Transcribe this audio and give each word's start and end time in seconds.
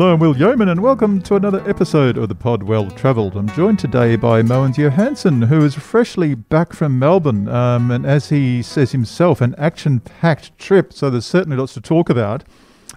Hello, 0.00 0.14
I'm 0.14 0.18
Will 0.18 0.34
Yeoman, 0.34 0.70
and 0.70 0.82
welcome 0.82 1.20
to 1.20 1.34
another 1.34 1.62
episode 1.68 2.16
of 2.16 2.30
the 2.30 2.34
Pod 2.34 2.62
Well 2.62 2.90
Travelled. 2.90 3.36
I'm 3.36 3.50
joined 3.50 3.78
today 3.78 4.16
by 4.16 4.40
Mogens 4.40 4.76
Johansen, 4.76 5.42
who 5.48 5.62
is 5.62 5.74
freshly 5.74 6.34
back 6.34 6.72
from 6.72 6.98
Melbourne, 6.98 7.46
um, 7.48 7.90
and 7.90 8.06
as 8.06 8.30
he 8.30 8.62
says 8.62 8.92
himself, 8.92 9.42
an 9.42 9.54
action-packed 9.58 10.58
trip. 10.58 10.94
So 10.94 11.10
there's 11.10 11.26
certainly 11.26 11.58
lots 11.58 11.74
to 11.74 11.82
talk 11.82 12.08
about. 12.08 12.44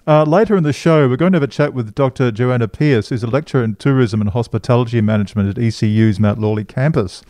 Uh, 0.06 0.22
later 0.22 0.56
in 0.56 0.62
the 0.62 0.72
show, 0.72 1.06
we're 1.06 1.18
going 1.18 1.32
to 1.32 1.36
have 1.36 1.42
a 1.42 1.46
chat 1.46 1.74
with 1.74 1.94
Dr. 1.94 2.32
Joanna 2.32 2.68
Pearce, 2.68 3.10
who's 3.10 3.22
a 3.22 3.26
lecturer 3.26 3.62
in 3.62 3.74
tourism 3.74 4.22
and 4.22 4.30
hospitality 4.30 5.02
management 5.02 5.50
at 5.50 5.62
ECU's 5.62 6.18
Mount 6.18 6.38
Lawley 6.38 6.64
campus. 6.64 7.22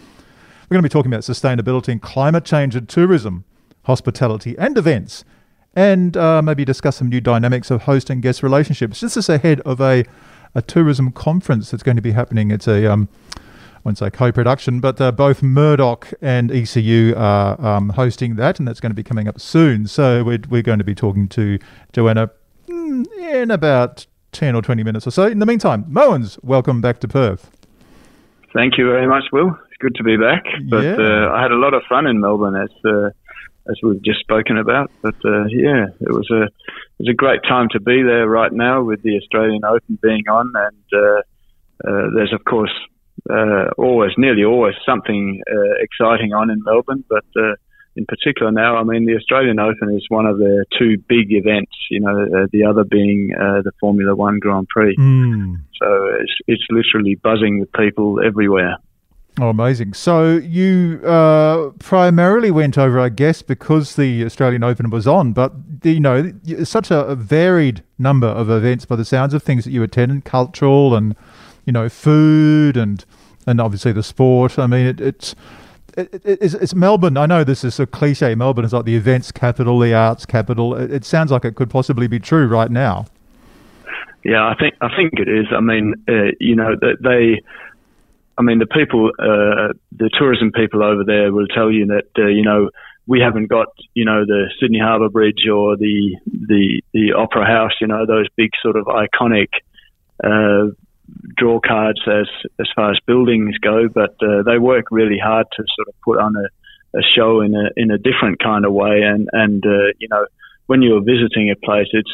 We're 0.70 0.77
going 0.77 0.84
to 0.84 0.88
be 0.88 0.93
talking 0.93 1.12
about 1.12 1.23
sustainability 1.23 1.88
and 1.88 2.01
climate 2.01 2.45
change 2.45 2.77
in 2.77 2.87
tourism, 2.87 3.45
hospitality, 3.83 4.56
and 4.56 4.79
events 4.79 5.25
and 5.74 6.16
uh, 6.16 6.41
maybe 6.42 6.64
discuss 6.64 6.96
some 6.96 7.09
new 7.09 7.20
dynamics 7.20 7.70
of 7.70 7.82
host 7.82 8.10
and 8.10 8.23
guest 8.23 8.42
relationships. 8.42 9.01
This 9.01 9.16
is 9.16 9.28
ahead 9.28 9.60
of 9.60 9.80
a, 9.80 10.05
a 10.55 10.62
tourism 10.62 11.12
conference 11.12 11.70
that's 11.70 11.82
going 11.82 11.96
to 11.96 12.02
be 12.02 12.12
happening. 12.12 12.51
It's 12.51 12.69
a, 12.69 12.91
um, 12.91 13.09
I 13.37 13.41
won't 13.84 13.98
say 13.98 14.10
co 14.10 14.32
production, 14.32 14.80
but 14.80 15.01
uh, 15.01 15.12
both 15.12 15.42
Murdoch 15.42 16.12
and 16.23 16.51
ECU 16.51 17.15
are 17.16 17.60
um, 17.60 17.91
hosting 17.91 18.37
that, 18.37 18.59
and 18.59 18.68
that's 18.68 18.80
going 18.80 18.91
to 18.91 18.96
be 18.96 19.02
coming 19.02 19.29
up 19.29 19.41
soon. 19.41 19.87
So 19.87 20.23
we're, 20.23 20.42
we're 20.48 20.62
going 20.62 20.79
to 20.79 20.84
be 20.84 20.95
talking 20.95 21.29
to 21.29 21.59
Joanna 21.93 22.30
mm, 22.68 23.06
in 23.18 23.51
about 23.51 24.06
10 24.32 24.54
or 24.54 24.62
20 24.62 24.82
minutes 24.82 25.06
or 25.06 25.10
so. 25.10 25.27
In 25.27 25.38
the 25.38 25.46
meantime, 25.46 25.84
Mogens, 25.84 26.43
welcome 26.45 26.80
back 26.80 27.01
to 27.01 27.09
Perth. 27.09 27.51
Thank 28.54 28.79
you 28.79 28.87
very 28.87 29.06
much, 29.09 29.24
Will. 29.32 29.48
It's 29.48 29.77
good 29.80 29.96
to 29.96 30.04
be 30.04 30.16
back. 30.16 30.45
But 30.68 30.84
yeah. 30.84 30.96
uh, 30.96 31.32
I 31.32 31.43
had 31.43 31.51
a 31.51 31.56
lot 31.56 31.74
of 31.74 31.82
fun 31.88 32.06
in 32.06 32.20
Melbourne 32.20 32.54
as 32.54 32.70
uh, 32.84 33.10
as 33.68 33.78
we've 33.82 34.02
just 34.02 34.20
spoken 34.20 34.59
about. 34.59 34.91
But 35.02 35.14
uh, 35.24 35.45
yeah, 35.48 35.86
it 36.00 36.12
was 36.12 36.28
a 36.30 36.43
it 36.45 37.01
was 37.01 37.09
a 37.10 37.15
great 37.15 37.40
time 37.43 37.68
to 37.73 37.80
be 37.80 38.02
there 38.02 38.29
right 38.29 38.52
now 38.52 38.82
with 38.82 39.02
the 39.02 39.16
Australian 39.16 39.65
Open 39.65 39.98
being 40.02 40.24
on, 40.29 40.52
and 40.54 40.84
uh, 40.93 41.21
uh, 41.88 42.10
there's 42.15 42.32
of 42.32 42.45
course 42.45 42.73
uh, 43.30 43.71
always, 43.79 44.12
nearly 44.18 44.45
always, 44.45 44.74
something 44.84 45.40
uh, 45.51 45.82
exciting 45.82 46.32
on 46.32 46.51
in 46.51 46.60
Melbourne. 46.65 47.04
But 47.09 47.24
uh, 47.37 47.54
in 47.96 48.06
particular 48.06 48.51
now, 48.52 48.76
I 48.76 48.82
mean, 48.82 49.06
the 49.06 49.16
Australian 49.16 49.59
Open 49.59 49.95
is 49.95 50.04
one 50.09 50.26
of 50.26 50.38
the 50.38 50.65
two 50.78 50.99
big 51.09 51.32
events. 51.32 51.73
You 51.90 52.01
know, 52.01 52.46
the 52.52 52.65
other 52.65 52.84
being 52.84 53.28
the 53.28 53.73
Formula 53.80 54.15
One 54.15 54.38
Grand 54.40 54.68
Prix. 54.68 54.96
Mm. 54.96 55.56
So 55.80 56.09
it's 56.21 56.34
it's 56.46 56.65
literally 56.71 57.15
buzzing 57.15 57.60
with 57.60 57.73
people 57.73 58.21
everywhere. 58.24 58.76
Oh, 59.40 59.49
amazing. 59.49 59.95
So 59.95 60.37
you 60.37 61.01
uh, 61.04 61.71
primarily 61.80 62.52
went 62.52 62.79
over, 62.79 63.01
I 63.01 63.09
guess, 63.09 63.43
because 63.43 63.96
the 63.96 64.25
Australian 64.25 64.62
Open 64.62 64.91
was 64.91 65.09
on, 65.09 65.32
but, 65.32 65.53
you 65.82 65.99
know, 65.99 66.32
such 66.62 66.93
a 66.93 67.16
varied 67.16 67.82
number 67.99 68.28
of 68.28 68.49
events 68.49 68.84
by 68.84 68.94
the 68.94 69.05
sounds 69.05 69.34
of 69.34 69.43
things 69.43 69.65
that 69.65 69.72
you 69.72 69.82
attended, 69.82 70.25
cultural 70.25 70.94
and, 70.94 71.16
you 71.65 71.72
know, 71.72 71.88
food 71.88 72.77
and 72.77 73.05
and 73.47 73.60
obviously 73.60 73.93
the 73.93 74.03
sport. 74.03 74.59
I 74.59 74.66
mean, 74.66 74.87
it, 74.87 75.00
it's, 75.00 75.34
it, 75.99 76.22
it's, 76.25 76.55
it's 76.55 76.75
Melbourne. 76.75 77.16
I 77.16 77.27
know 77.27 77.44
this 77.44 77.65
is 77.65 77.78
a 77.81 77.87
cliche. 77.87 78.34
Melbourne 78.34 78.65
is 78.65 78.72
like 78.72 78.84
the 78.84 78.97
events 78.97 79.32
capital, 79.32 79.78
the 79.81 79.93
arts 79.93 80.25
capital. 80.25 80.75
It, 80.77 80.93
it 80.93 81.05
sounds 81.05 81.31
like 81.31 81.44
it 81.44 81.55
could 81.56 81.71
possibly 81.71 82.06
be 82.06 82.19
true 82.19 82.47
right 82.47 82.71
now. 82.71 83.06
Yeah, 84.22 84.47
I 84.47 84.55
think 84.55 84.75
I 84.81 84.88
think 84.97 85.15
it 85.15 85.28
is. 85.28 85.47
I 85.50 85.60
mean, 85.60 85.94
uh, 86.09 86.32
you 86.41 86.56
know, 86.56 86.77
they 87.03 87.43
I 88.37 88.43
mean, 88.43 88.59
the 88.59 88.66
people, 88.66 89.10
uh, 89.19 89.72
the 89.93 90.10
tourism 90.19 90.50
people 90.53 90.82
over 90.82 91.04
there 91.04 91.32
will 91.32 91.47
tell 91.47 91.71
you 91.71 91.87
that, 91.87 92.09
uh, 92.19 92.27
you 92.27 92.43
know, 92.43 92.71
we 93.06 93.21
haven't 93.21 93.49
got, 93.49 93.69
you 93.93 94.04
know, 94.04 94.25
the 94.27 94.50
Sydney 94.59 94.81
Harbour 94.81 95.09
Bridge 95.09 95.47
or 95.53 95.77
the, 95.77 96.16
the, 96.27 96.82
the 96.93 97.12
Opera 97.12 97.47
House, 97.47 97.72
you 97.81 97.87
know, 97.87 98.06
those 98.06 98.27
big 98.37 98.50
sort 98.62 98.77
of 98.77 98.87
iconic, 98.87 99.49
uh, 100.22 100.72
draw 101.37 101.61
cards 101.61 102.00
as, 102.09 102.27
as 102.59 102.67
far 102.75 102.91
as 102.91 102.99
buildings 103.06 103.56
go, 103.59 103.89
but, 103.89 104.17
uh, 104.22 104.43
they 104.43 104.59
work 104.59 104.87
really 104.91 105.19
hard 105.19 105.47
to 105.56 105.65
sort 105.77 105.89
of 105.89 105.95
put 106.03 106.19
on 106.19 106.34
a, 106.34 106.99
a 106.99 107.03
show 107.15 107.43
in 107.43 107.55
a, 107.55 107.71
in 107.77 107.91
a 107.91 107.99
different 107.99 108.39
kind 108.43 108.65
of 108.65 108.72
way. 108.72 109.03
And, 109.03 109.28
and, 109.33 109.65
uh, 109.65 109.93
you 109.99 110.09
know, 110.09 110.27
when 110.66 110.81
you're 110.81 111.03
visiting 111.05 111.51
a 111.51 111.56
place, 111.56 111.89
it's, 111.93 112.12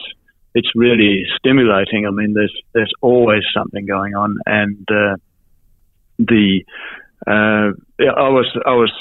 it's 0.55 0.69
really 0.75 1.25
stimulating. 1.39 2.05
I 2.07 2.11
mean, 2.11 2.35
there's, 2.35 2.57
there's 2.75 2.93
always 3.01 3.43
something 3.57 3.87
going 3.87 4.17
on 4.17 4.37
and, 4.45 4.87
uh, 4.91 5.17
the 6.27 6.65
uh, 7.27 7.73
I 8.01 8.29
was 8.29 8.47
I 8.67 8.75
was 8.75 8.93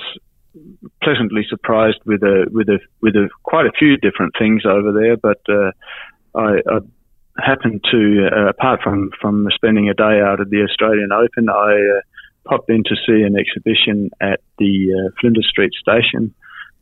pleasantly 1.04 1.46
surprised 1.48 2.00
with 2.06 2.22
a 2.24 2.48
with 2.52 2.68
a 2.70 2.80
with 3.02 3.16
a 3.16 3.30
quite 3.44 3.66
a 3.66 3.72
few 3.78 3.98
different 3.98 4.34
things 4.38 4.64
over 4.66 4.92
there, 4.92 5.18
but 5.18 5.42
uh, 5.48 5.72
I, 6.36 6.60
I, 6.70 6.80
happened 7.42 7.86
to 7.92 8.28
uh, 8.32 8.50
apart 8.50 8.82
from 8.84 9.12
from 9.22 9.48
spending 9.54 9.90
a 9.90 9.94
day 9.94 10.20
out 10.20 10.42
at 10.42 10.50
the 10.50 10.64
Australian 10.64 11.12
Open, 11.12 11.50
I 11.50 11.98
uh, 11.98 12.02
popped 12.46 12.70
in 12.70 12.84
to 12.84 12.96
see 13.06 13.22
an 13.24 13.38
exhibition 13.38 14.10
at 14.20 14.42
the 14.58 14.92
uh, 14.94 15.12
Flinders 15.20 15.48
Street 15.50 15.74
Station. 15.74 16.34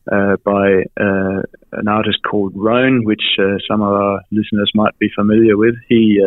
Uh, 0.10 0.38
by 0.46 0.84
an 0.96 1.90
artist 1.90 2.20
called 2.24 2.54
Rone, 2.56 3.04
which 3.04 3.24
some 3.68 3.82
of 3.82 3.92
our 3.92 4.22
listeners 4.32 4.72
might 4.74 4.98
be 5.00 5.10
familiar 5.14 5.58
with. 5.58 5.76
He 5.90 6.26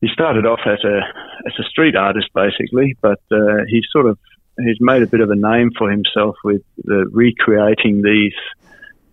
he 0.00 0.08
started 0.12 0.46
off 0.46 0.60
as 0.66 0.82
a 0.84 1.00
as 1.46 1.52
a 1.58 1.64
street 1.64 1.96
artist 1.96 2.28
basically, 2.34 2.96
but 3.00 3.20
uh, 3.30 3.64
he's 3.68 3.84
sort 3.92 4.06
of 4.06 4.18
he's 4.58 4.78
made 4.80 5.02
a 5.02 5.06
bit 5.06 5.20
of 5.20 5.30
a 5.30 5.36
name 5.36 5.70
for 5.76 5.90
himself 5.90 6.36
with 6.44 6.62
the 6.84 7.06
recreating 7.12 8.02
these. 8.02 8.34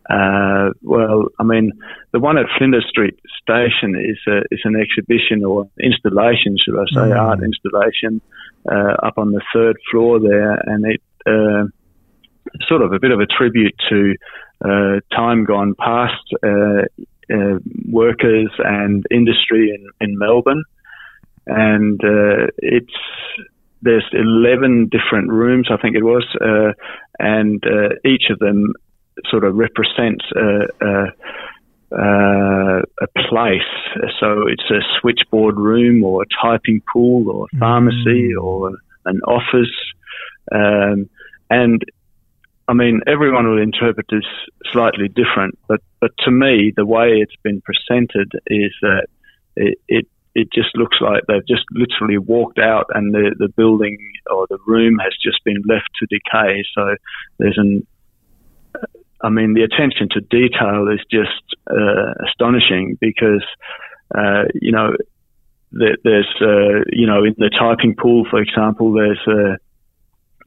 Uh, 0.10 0.72
well, 0.84 1.26
I 1.38 1.44
mean, 1.44 1.74
the 2.14 2.20
one 2.20 2.38
at 2.38 2.46
Flinders 2.58 2.88
Street 2.90 3.20
Station 3.42 3.94
is 3.96 4.18
a, 4.26 4.38
is 4.52 4.62
an 4.64 4.78
exhibition 4.78 5.44
or 5.44 5.70
installation, 5.82 6.56
should 6.64 6.80
I 6.80 6.86
say, 6.94 7.12
mm. 7.12 7.20
art 7.20 7.44
installation 7.44 8.22
uh, 8.72 8.96
up 9.04 9.18
on 9.18 9.34
the 9.34 9.42
third 9.54 9.76
floor 9.92 10.22
there, 10.22 10.54
and 10.54 10.86
it 10.86 11.02
uh, 11.26 11.66
sort 12.70 12.82
of 12.82 12.94
a 12.94 13.00
bit 13.00 13.12
of 13.12 13.20
a 13.20 13.26
tribute 13.26 13.76
to 13.90 14.16
uh, 14.64 15.00
time 15.14 15.44
gone 15.44 15.76
past. 15.78 16.24
Uh, 16.42 16.84
uh, 17.30 17.60
workers 17.92 18.50
and 18.60 19.06
industry 19.12 19.70
in, 19.70 19.90
in 20.00 20.18
Melbourne 20.18 20.64
and 21.48 22.00
uh, 22.04 22.48
it's 22.58 22.94
there's 23.82 24.06
11 24.12 24.90
different 24.90 25.30
rooms, 25.32 25.68
I 25.72 25.78
think 25.78 25.96
it 25.96 26.04
was, 26.04 26.26
uh, 26.42 26.74
and 27.20 27.64
uh, 27.64 27.90
each 28.04 28.30
of 28.32 28.40
them 28.40 28.74
sort 29.30 29.44
of 29.44 29.56
represents 29.56 30.26
a, 30.36 31.06
a, 31.92 32.82
a, 33.02 33.08
place. 33.30 33.62
So 34.20 34.48
it's 34.48 34.70
a 34.72 34.82
switchboard 35.00 35.58
room, 35.58 36.04
or 36.04 36.24
a 36.24 36.26
typing 36.42 36.82
pool, 36.92 37.30
or 37.30 37.48
a 37.54 37.58
pharmacy, 37.58 38.34
mm. 38.36 38.44
or 38.44 38.72
an 39.06 39.22
office, 39.22 39.74
um, 40.52 41.10
and 41.50 41.82
I 42.68 42.74
mean, 42.74 43.02
everyone 43.08 43.48
will 43.48 43.62
interpret 43.62 44.08
this 44.10 44.26
slightly 44.74 45.08
different, 45.08 45.58
but 45.68 45.82
but 46.02 46.12
to 46.26 46.32
me, 46.32 46.74
the 46.76 46.86
way 46.86 47.20
it's 47.22 47.36
been 47.42 47.62
presented 47.62 48.32
is 48.48 48.74
that 48.82 49.08
it, 49.56 49.78
it 49.88 50.08
it 50.38 50.54
just 50.54 50.70
looks 50.76 50.98
like 51.02 51.24
they've 51.28 51.48
just 51.48 51.66
literally 51.72 52.20
walked 52.20 52.60
out 52.60 52.86
and 52.94 53.12
the, 53.12 53.36
the 53.40 53.50
building 53.58 53.98
or 54.30 54.46
the 54.52 54.60
room 54.68 55.00
has 55.00 55.12
just 55.20 55.44
been 55.44 55.64
left 55.68 55.90
to 56.00 56.06
decay. 56.06 56.64
So 56.76 56.96
there's 57.40 57.58
an, 57.58 57.88
I 59.20 59.30
mean, 59.30 59.56
the 59.56 59.64
attention 59.64 60.10
to 60.12 60.22
detail 60.22 60.90
is 60.94 61.04
just 61.10 61.42
uh, 61.68 62.14
astonishing 62.28 63.00
because, 63.02 63.44
uh, 64.14 64.44
you 64.54 64.72
know, 64.72 64.92
there's, 65.72 66.32
uh, 66.40 66.86
you 66.92 67.08
know, 67.08 67.24
in 67.24 67.34
the 67.40 67.50
typing 67.50 67.96
pool, 67.96 68.28
for 68.30 68.40
example, 68.40 68.94
there's, 68.94 69.24
uh, 69.28 69.58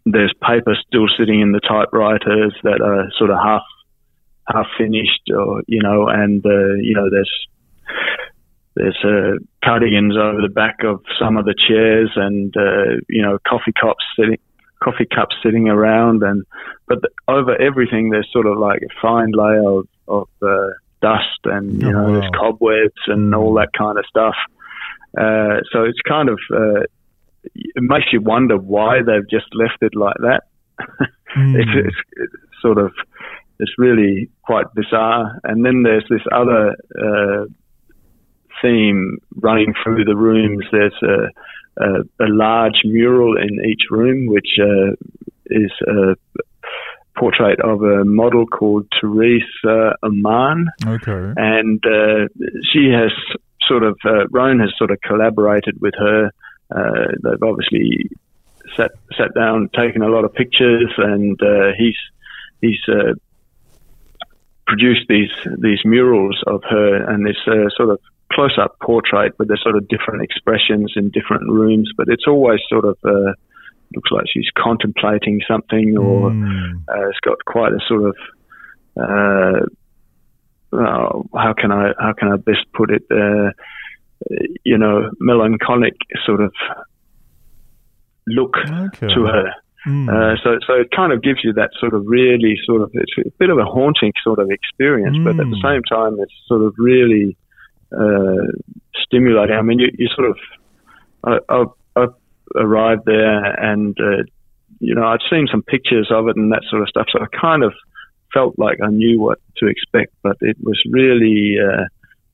there's 0.06 0.32
paper 0.40 0.76
still 0.86 1.08
sitting 1.18 1.40
in 1.40 1.50
the 1.50 1.60
typewriters 1.60 2.54
that 2.62 2.80
are 2.80 3.10
sort 3.18 3.30
of 3.30 3.38
half, 3.42 3.64
half 4.46 4.66
finished 4.78 5.28
or, 5.36 5.64
you 5.66 5.82
know, 5.82 6.06
and, 6.06 6.46
uh, 6.46 6.74
you 6.80 6.94
know, 6.94 7.10
there's, 7.10 7.48
there's 8.80 8.98
uh, 9.04 9.38
cardigans 9.64 10.16
over 10.16 10.40
the 10.40 10.52
back 10.52 10.78
of 10.84 11.02
some 11.20 11.36
of 11.36 11.44
the 11.44 11.54
chairs, 11.68 12.10
and 12.16 12.54
uh, 12.56 13.00
you 13.08 13.22
know 13.22 13.38
coffee 13.46 13.72
cups 13.78 14.04
sitting 14.18 14.38
coffee 14.82 15.06
cups 15.14 15.36
sitting 15.42 15.68
around, 15.68 16.22
and 16.22 16.44
but 16.86 17.02
the, 17.02 17.08
over 17.28 17.60
everything 17.60 18.10
there's 18.10 18.28
sort 18.32 18.46
of 18.46 18.58
like 18.58 18.80
a 18.82 19.00
fine 19.00 19.32
layer 19.32 19.68
of, 19.68 19.88
of 20.08 20.28
uh, 20.42 20.70
dust, 21.02 21.40
and 21.44 21.82
you 21.82 21.88
oh, 21.88 21.92
know 21.92 22.04
wow. 22.04 22.20
there's 22.20 22.30
cobwebs 22.34 23.02
and 23.06 23.34
all 23.34 23.54
that 23.54 23.68
kind 23.76 23.98
of 23.98 24.04
stuff. 24.06 24.36
Uh, 25.16 25.60
so 25.72 25.84
it's 25.84 26.00
kind 26.08 26.28
of 26.28 26.38
uh, 26.54 26.82
it 27.44 27.82
makes 27.82 28.06
you 28.12 28.20
wonder 28.20 28.56
why 28.56 29.02
they've 29.04 29.28
just 29.28 29.54
left 29.54 29.78
it 29.82 29.94
like 29.94 30.16
that. 30.20 30.42
mm. 31.36 31.60
it's, 31.60 31.70
it's, 31.74 31.96
it's, 32.16 32.34
sort 32.62 32.78
of 32.78 32.92
it's 33.58 33.72
really 33.78 34.30
quite 34.42 34.66
bizarre. 34.74 35.38
And 35.44 35.64
then 35.64 35.82
there's 35.82 36.06
this 36.08 36.22
other 36.32 36.76
uh, 36.98 37.44
theme 38.62 39.18
running 39.36 39.74
through 39.82 40.04
the 40.04 40.16
rooms. 40.16 40.64
There's 40.70 40.94
a, 41.02 41.82
a, 41.82 42.24
a 42.24 42.28
large 42.28 42.82
mural 42.84 43.36
in 43.36 43.64
each 43.64 43.82
room, 43.90 44.26
which 44.26 44.58
uh, 44.60 44.92
is 45.46 45.70
a 45.86 46.16
portrait 47.16 47.60
of 47.60 47.82
a 47.82 48.04
model 48.04 48.46
called 48.46 48.86
Therese 49.00 49.42
uh, 49.66 49.92
Oman. 50.02 50.68
Okay. 50.86 51.32
And 51.36 51.84
uh, 51.84 52.28
she 52.72 52.90
has 52.90 53.10
sort 53.66 53.82
of 53.82 53.98
uh, 54.04 54.26
Rone 54.30 54.60
has 54.60 54.72
sort 54.78 54.90
of 54.90 55.00
collaborated 55.02 55.80
with 55.80 55.94
her. 55.98 56.32
Uh, 56.74 57.06
they've 57.22 57.42
obviously 57.42 58.10
sat 58.76 58.92
sat 59.18 59.34
down, 59.34 59.70
taken 59.74 60.02
a 60.02 60.08
lot 60.08 60.24
of 60.24 60.32
pictures, 60.34 60.92
and 60.96 61.40
uh, 61.42 61.72
he's 61.76 61.96
he's 62.60 62.80
uh, 62.88 63.14
produced 64.66 65.06
these 65.08 65.30
these 65.58 65.80
murals 65.84 66.42
of 66.46 66.62
her 66.68 67.10
and 67.10 67.26
this 67.26 67.38
uh, 67.46 67.68
sort 67.76 67.90
of 67.90 68.00
close 68.32 68.58
up 68.60 68.76
portrait 68.82 69.34
with 69.38 69.48
the 69.48 69.58
sort 69.62 69.76
of 69.76 69.88
different 69.88 70.22
expressions 70.22 70.92
in 70.96 71.10
different 71.10 71.50
rooms, 71.50 71.90
but 71.96 72.06
it's 72.08 72.24
always 72.26 72.60
sort 72.68 72.84
of 72.84 72.96
uh, 73.04 73.32
looks 73.94 74.10
like 74.10 74.24
she's 74.32 74.48
contemplating 74.56 75.40
something, 75.48 75.96
or 75.96 76.30
mm. 76.30 76.74
uh, 76.88 77.08
it's 77.08 77.20
got 77.20 77.44
quite 77.44 77.72
a 77.72 77.80
sort 77.88 78.08
of 78.08 78.16
uh, 79.00 79.60
how 80.72 81.54
can 81.56 81.72
I 81.72 81.92
how 81.98 82.12
can 82.16 82.32
I 82.32 82.36
best 82.36 82.66
put 82.72 82.90
it? 82.90 83.02
Uh, 83.10 83.50
you 84.64 84.76
know, 84.78 85.10
melancholic 85.18 85.94
sort 86.26 86.40
of 86.40 86.52
look 88.26 88.56
okay. 88.56 89.08
to 89.14 89.24
her. 89.24 89.52
Mm. 89.86 90.08
Uh, 90.08 90.36
so, 90.44 90.58
so 90.66 90.74
it 90.74 90.90
kind 90.94 91.10
of 91.10 91.22
gives 91.22 91.40
you 91.42 91.54
that 91.54 91.70
sort 91.80 91.94
of 91.94 92.04
really 92.04 92.54
sort 92.66 92.82
of 92.82 92.90
it's 92.92 93.12
a 93.26 93.30
bit 93.38 93.48
of 93.48 93.58
a 93.58 93.64
haunting 93.64 94.12
sort 94.22 94.38
of 94.38 94.50
experience, 94.50 95.16
mm. 95.16 95.24
but 95.24 95.30
at 95.30 95.48
the 95.48 95.56
hmm. 95.56 95.66
same 95.66 95.82
time, 95.90 96.18
it's 96.20 96.34
sort 96.46 96.62
of 96.62 96.74
really 96.76 97.36
uh, 97.92 98.52
stimulating. 99.02 99.56
I 99.56 99.62
mean, 99.62 99.78
you, 99.78 99.88
you 99.98 100.08
sort 100.14 100.30
of 100.30 100.38
I, 101.24 101.38
I, 101.48 101.64
I 101.96 102.06
arrived 102.56 103.02
there 103.06 103.44
and 103.44 103.96
uh, 104.00 104.22
you 104.78 104.94
know 104.94 105.04
I'd 105.04 105.20
seen 105.30 105.48
some 105.50 105.62
pictures 105.62 106.08
of 106.10 106.28
it 106.28 106.36
and 106.36 106.52
that 106.52 106.62
sort 106.70 106.82
of 106.82 106.88
stuff, 106.88 107.06
so 107.12 107.20
I 107.20 107.26
kind 107.36 107.62
of 107.62 107.72
felt 108.32 108.58
like 108.58 108.78
I 108.82 108.90
knew 108.90 109.20
what 109.20 109.38
to 109.58 109.66
expect, 109.66 110.14
but 110.22 110.36
it 110.40 110.56
was 110.62 110.80
really 110.88 111.56
uh, 111.60 111.84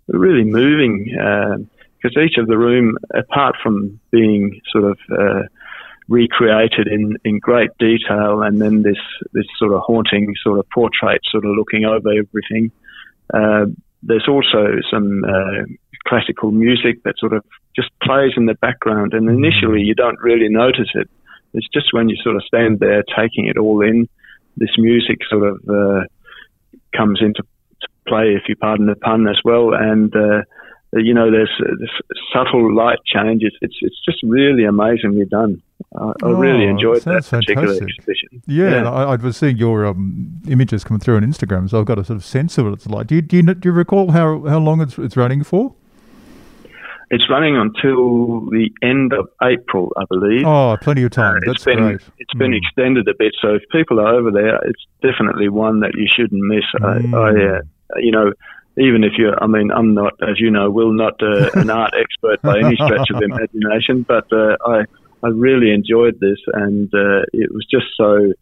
really 0.09 0.45
moving 0.45 1.05
because 1.07 2.17
uh, 2.17 2.21
each 2.21 2.37
of 2.39 2.47
the 2.47 2.59
room, 2.59 2.97
apart 3.15 3.57
from 3.63 3.99
being 4.11 4.61
sort 4.73 4.85
of 4.85 4.99
uh, 5.11 5.43
recreated 6.09 6.87
in, 6.87 7.17
in 7.25 7.39
great 7.39 7.71
detail, 7.79 8.43
and 8.43 8.61
then 8.61 8.83
this 8.83 8.99
this 9.33 9.47
sort 9.59 9.73
of 9.73 9.81
haunting 9.81 10.35
sort 10.43 10.59
of 10.59 10.67
portrait, 10.71 11.21
sort 11.31 11.45
of 11.45 11.57
looking 11.57 11.85
over 11.85 12.11
everything. 12.11 12.71
Uh, 13.33 13.67
there's 14.03 14.29
also 14.29 14.77
some 14.91 15.25
uh, 15.25 15.65
classical 16.07 16.51
music 16.51 17.03
that 17.05 17.15
sort 17.19 17.33
of 17.33 17.45
just 17.75 17.91
plays 18.03 18.33
in 18.37 18.47
the 18.47 18.55
background, 18.55 19.13
and 19.13 19.29
mm-hmm. 19.29 19.45
initially 19.45 19.81
you 19.81 19.95
don't 19.95 20.19
really 20.21 20.49
notice 20.49 20.91
it. 20.95 21.09
It's 21.55 21.69
just 21.73 21.93
when 21.93 22.09
you 22.09 22.17
sort 22.23 22.37
of 22.37 22.43
stand 22.45 22.81
there 22.81 23.03
taking 23.17 23.47
it 23.47 23.57
all 23.59 23.83
in, 23.83 24.09
this 24.57 24.71
music 24.79 25.19
sort 25.29 25.49
of 25.49 25.61
uh, 25.69 26.05
comes 26.97 27.21
into 27.21 27.43
play, 28.07 28.35
if 28.35 28.43
you 28.49 28.57
pardon 28.57 28.87
the 28.87 28.97
pun, 28.97 29.27
as 29.29 29.39
well, 29.45 29.75
and 29.75 30.15
uh, 30.15 30.43
you 30.93 31.15
know, 31.15 31.31
there's, 31.31 31.51
there's, 31.59 31.91
subtle 32.33 32.75
light 32.75 32.99
changes. 33.05 33.53
It's 33.61 33.77
it's 33.81 34.01
just 34.05 34.19
really 34.23 34.65
amazingly 34.65 35.25
done. 35.27 35.63
I, 35.97 36.13
I 36.23 36.31
really 36.31 36.67
oh, 36.67 36.71
enjoyed 36.71 37.03
that 37.03 37.25
particular 37.25 37.69
fantastic. 37.69 37.89
exhibition. 37.99 38.43
Yeah, 38.47 38.83
yeah. 38.83 38.91
I, 38.91 39.13
I, 39.13 39.17
was 39.17 39.37
seeing 39.37 39.57
your 39.57 39.87
um, 39.87 40.41
images 40.49 40.85
coming 40.85 41.01
through 41.01 41.17
on 41.17 41.23
Instagram, 41.23 41.69
so 41.69 41.81
I've 41.81 41.87
got 41.87 41.99
a 41.99 42.05
sort 42.05 42.17
of 42.17 42.25
sense 42.25 42.59
of 42.59 42.67
what 42.67 42.75
it's 42.75 42.87
like. 42.87 43.07
Do 43.07 43.17
you 43.17 43.23
do 43.23 43.37
you, 43.37 43.43
do 43.43 43.69
you 43.69 43.73
recall 43.73 44.11
how 44.11 44.45
how 44.47 44.59
long 44.59 44.81
it's 44.81 44.99
it's 44.99 45.17
running 45.17 45.45
for? 45.45 45.75
It's 47.09 47.31
running 47.31 47.57
until 47.57 48.41
the 48.51 48.69
end 48.83 49.13
of 49.13 49.29
April, 49.41 49.93
I 49.97 50.05
believe. 50.09 50.45
Oh, 50.45 50.77
plenty 50.83 51.05
of 51.05 51.13
time. 51.13 51.37
Uh, 51.37 51.41
That's 51.47 51.65
been, 51.65 51.79
great. 51.79 52.01
It's 52.19 52.35
been 52.35 52.51
mm. 52.51 52.57
extended 52.57 53.07
a 53.07 53.15
bit, 53.17 53.33
so 53.41 53.55
if 53.55 53.63
people 53.71 54.01
are 54.01 54.09
over 54.09 54.33
there, 54.33 54.57
it's 54.65 54.85
definitely 55.03 55.49
one 55.49 55.81
that 55.81 55.93
you 55.95 56.09
shouldn't 56.13 56.43
miss. 56.43 56.65
Mm. 56.81 57.15
I, 57.15 57.19
I 57.19 57.59
uh, 57.59 57.61
you 57.99 58.11
know, 58.11 58.33
even 58.79 59.05
if 59.05 59.13
you're, 59.17 59.43
I 59.43 59.47
mean, 59.47 59.71
I'm 59.71 59.95
not, 59.95 60.15
as 60.23 60.39
you 60.39 60.51
know, 60.51 60.71
Will, 60.71 60.93
not 60.93 61.15
uh, 61.23 61.51
an 61.55 61.71
art 61.71 61.95
expert 61.99 62.43
by 62.43 62.59
any 62.59 62.77
stretch 62.77 63.09
of 63.11 63.19
the 63.19 63.25
imagination, 63.25 64.05
but 64.07 64.31
uh, 64.33 64.57
I, 64.67 64.85
I 65.23 65.29
really 65.29 65.73
enjoyed 65.73 66.21
this, 66.21 66.39
and 66.53 66.93
uh, 66.95 67.25
it 67.33 67.53
was 67.53 67.67
just 67.71 67.87
so, 67.97 68.33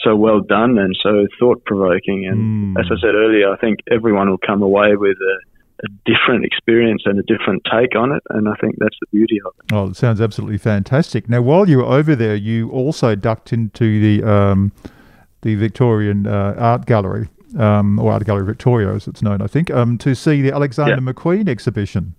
so 0.00 0.16
well 0.16 0.40
done 0.40 0.78
and 0.78 0.96
so 1.02 1.26
thought 1.38 1.64
provoking. 1.64 2.26
And 2.26 2.76
mm. 2.76 2.80
as 2.80 2.86
I 2.90 3.00
said 3.00 3.14
earlier, 3.14 3.52
I 3.52 3.56
think 3.58 3.80
everyone 3.90 4.30
will 4.30 4.38
come 4.38 4.62
away 4.62 4.96
with 4.96 5.18
a, 5.18 5.84
a, 5.84 5.88
different 6.06 6.46
experience 6.46 7.02
and 7.04 7.18
a 7.18 7.22
different 7.22 7.62
take 7.70 7.94
on 7.94 8.12
it, 8.12 8.22
and 8.30 8.48
I 8.48 8.54
think 8.62 8.76
that's 8.78 8.96
the 9.00 9.06
beauty 9.12 9.38
of 9.44 9.52
it. 9.58 9.74
Oh, 9.74 9.90
it 9.90 9.96
sounds 9.96 10.22
absolutely 10.22 10.58
fantastic. 10.58 11.28
Now, 11.28 11.42
while 11.42 11.68
you 11.68 11.78
were 11.78 11.84
over 11.84 12.16
there, 12.16 12.36
you 12.36 12.70
also 12.70 13.14
ducked 13.14 13.52
into 13.52 14.00
the 14.00 14.26
um, 14.26 14.72
the 15.42 15.56
Victorian 15.56 16.26
uh, 16.26 16.54
Art 16.56 16.86
Gallery 16.86 17.28
um, 17.58 17.98
or 17.98 18.12
Art 18.12 18.24
Gallery 18.24 18.46
Victoria, 18.46 18.92
as 18.94 19.06
it's 19.08 19.22
known, 19.22 19.42
I 19.42 19.46
think, 19.46 19.70
um, 19.70 19.98
to 19.98 20.14
see 20.14 20.42
the 20.42 20.52
Alexander 20.52 20.94
yeah. 20.94 21.12
McQueen 21.12 21.48
exhibition. 21.48 22.14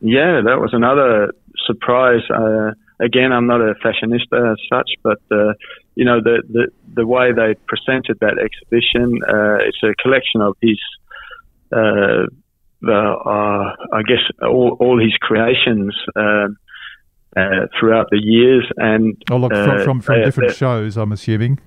Yeah, 0.00 0.40
that 0.44 0.60
was 0.60 0.70
another 0.72 1.32
surprise. 1.66 2.22
Uh, 2.30 2.72
again, 3.00 3.32
I'm 3.32 3.46
not 3.46 3.60
a 3.60 3.74
fashionista 3.84 4.52
as 4.52 4.58
such, 4.70 4.90
but 5.02 5.20
uh, 5.30 5.54
you 5.96 6.04
know 6.04 6.20
the, 6.20 6.42
the 6.48 6.68
the 6.94 7.06
way 7.06 7.32
they 7.32 7.54
presented 7.66 8.18
that 8.20 8.38
exhibition, 8.38 9.20
uh, 9.28 9.58
it's 9.66 9.82
a 9.82 9.94
collection 10.02 10.40
of 10.40 10.56
his, 10.60 10.78
uh, 11.72 12.26
the, 12.80 13.14
uh, 13.26 13.96
I 13.96 14.02
guess, 14.02 14.22
all, 14.42 14.76
all 14.80 15.00
his 15.00 15.14
creations. 15.20 15.94
Uh, 16.16 16.48
throughout 17.78 18.08
the 18.10 18.18
years, 18.18 18.68
and 18.78 19.22
oh, 19.30 19.36
look, 19.36 19.52
from, 19.52 19.84
from, 19.84 20.00
from 20.00 20.24
different 20.24 20.56
shows, 20.56 20.96
I'm 20.96 21.12
assuming. 21.12 21.60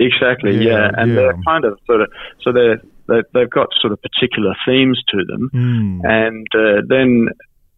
Exactly, 0.00 0.56
yeah, 0.56 0.72
yeah. 0.72 0.90
and 0.96 1.10
yeah. 1.10 1.14
they're 1.16 1.42
kind 1.44 1.64
of 1.64 1.78
sort 1.86 2.02
of 2.02 2.08
so 2.42 2.52
they're, 2.52 2.80
they 3.06 3.40
have 3.40 3.50
got 3.50 3.68
sort 3.80 3.92
of 3.92 4.00
particular 4.02 4.54
themes 4.66 5.00
to 5.08 5.24
them, 5.24 5.50
mm. 5.52 6.00
and 6.04 6.46
uh, 6.54 6.82
then 6.88 7.28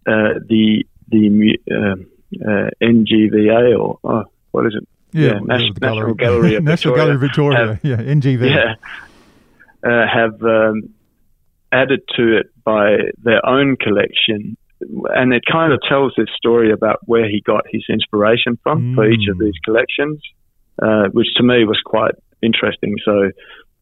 uh, 0.06 0.38
the 0.48 0.84
the 1.08 1.58
uh, 1.70 2.48
uh 2.48 2.70
NGVA 2.82 3.78
or 3.78 3.98
oh, 4.04 4.24
what 4.52 4.66
is 4.66 4.74
it? 4.76 4.88
Yeah, 5.12 5.26
yeah 5.26 5.38
National, 5.40 5.74
National 5.80 6.14
Gallery, 6.14 6.54
of 6.54 6.64
National 6.64 6.94
Victoria, 6.94 7.06
Gallery 7.06 7.28
Victoria, 7.28 7.58
have, 7.66 7.84
yeah, 7.84 8.14
NGV, 8.14 8.50
yeah, 8.50 8.74
uh, 9.88 10.06
have 10.06 10.42
um, 10.42 10.94
added 11.72 12.00
to 12.16 12.38
it 12.38 12.46
by 12.64 12.96
their 13.22 13.44
own 13.44 13.76
collection 13.76 14.56
and 14.80 15.32
it 15.32 15.42
kind 15.50 15.72
of 15.72 15.80
tells 15.88 16.12
this 16.16 16.28
story 16.36 16.70
about 16.70 16.98
where 17.06 17.28
he 17.28 17.40
got 17.40 17.64
his 17.70 17.82
inspiration 17.88 18.58
from 18.62 18.92
mm. 18.92 18.94
for 18.94 19.10
each 19.10 19.28
of 19.28 19.36
hmm. 19.36 19.44
these 19.44 19.54
collections 19.64 20.20
uh, 20.80 21.08
which 21.12 21.28
to 21.36 21.42
me 21.42 21.64
was 21.64 21.80
quite 21.84 22.14
interesting. 22.42 22.96
So, 23.04 23.30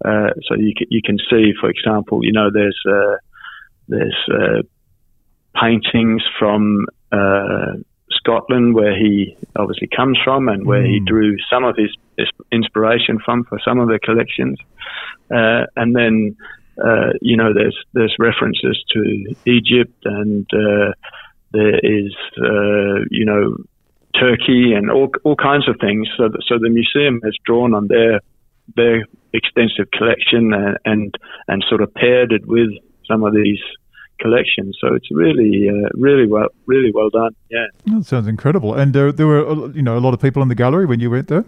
uh, 0.05 0.31
so 0.49 0.55
you 0.57 0.73
can, 0.77 0.87
you 0.91 1.01
can 1.05 1.19
see, 1.31 1.53
for 1.61 1.71
example, 1.71 2.25
you 2.25 2.33
know, 2.33 2.51
there's 2.53 2.79
uh, 2.89 3.17
there's 3.89 4.17
uh, 4.31 4.63
paintings 5.61 6.23
from 6.39 6.87
uh, 7.13 7.75
Scotland 8.11 8.75
where 8.75 8.97
he 8.97 9.37
obviously 9.57 9.89
comes 9.95 10.19
from 10.25 10.49
and 10.49 10.67
where 10.67 10.83
mm. 10.83 10.93
he 10.93 11.01
drew 11.01 11.37
some 11.51 11.65
of 11.65 11.77
his, 11.77 11.91
his, 12.17 12.29
inspiration 12.53 13.19
from 13.25 13.45
for 13.45 13.59
some 13.65 13.79
of 13.81 13.89
the 13.89 13.99
collections, 13.99 14.59
uh, 15.35 15.65
and 15.77 15.95
then. 15.95 16.37
you 17.21 17.37
know, 17.37 17.55
there's 17.55 17.79
there's 17.93 18.17
references 18.19 18.77
to 18.93 19.01
Egypt, 19.47 19.95
and 20.05 20.45
there 21.53 21.79
is, 21.79 22.13
you 23.13 23.25
know, 23.25 23.57
Turkey 24.19 24.73
and 24.75 24.91
all 24.91 25.09
all 25.25 25.37
kinds 25.37 25.69
of 25.69 25.77
things. 25.81 26.09
So 26.17 26.29
the, 26.29 26.43
so 26.47 26.59
the 26.59 26.71
museum 26.71 27.21
has 27.25 27.35
drawn 27.45 27.75
on 27.75 27.89
their 27.89 28.21
their 28.77 29.05
extensive 29.33 29.91
collection 29.93 30.53
and, 30.55 30.79
and 30.85 31.15
and, 31.49 31.65
sort 31.69 31.83
of 31.83 31.93
paired 31.95 32.33
it 32.33 32.47
with 32.47 32.71
some 33.07 33.25
of 33.25 33.35
these 33.35 33.61
collections. 34.21 34.79
So 34.81 34.95
it's 34.95 35.11
really 35.11 35.69
uh, 35.69 35.89
really 35.95 36.27
well 36.27 36.49
really 36.67 36.93
well 36.95 37.11
done. 37.11 37.35
Yeah, 37.51 37.67
that 37.87 38.07
sounds 38.07 38.29
incredible. 38.29 38.75
And 38.75 38.95
there 38.95 39.13
there 39.13 39.27
were 39.27 39.47
uh, 39.47 39.69
you 39.69 39.83
know 39.83 39.97
a 39.97 40.03
lot 40.07 40.15
of 40.15 40.21
people 40.21 40.43
in 40.43 40.49
the 40.49 40.55
gallery 40.55 40.87
when 40.87 41.01
you 41.01 41.11
went 41.11 41.29
there. 41.29 41.45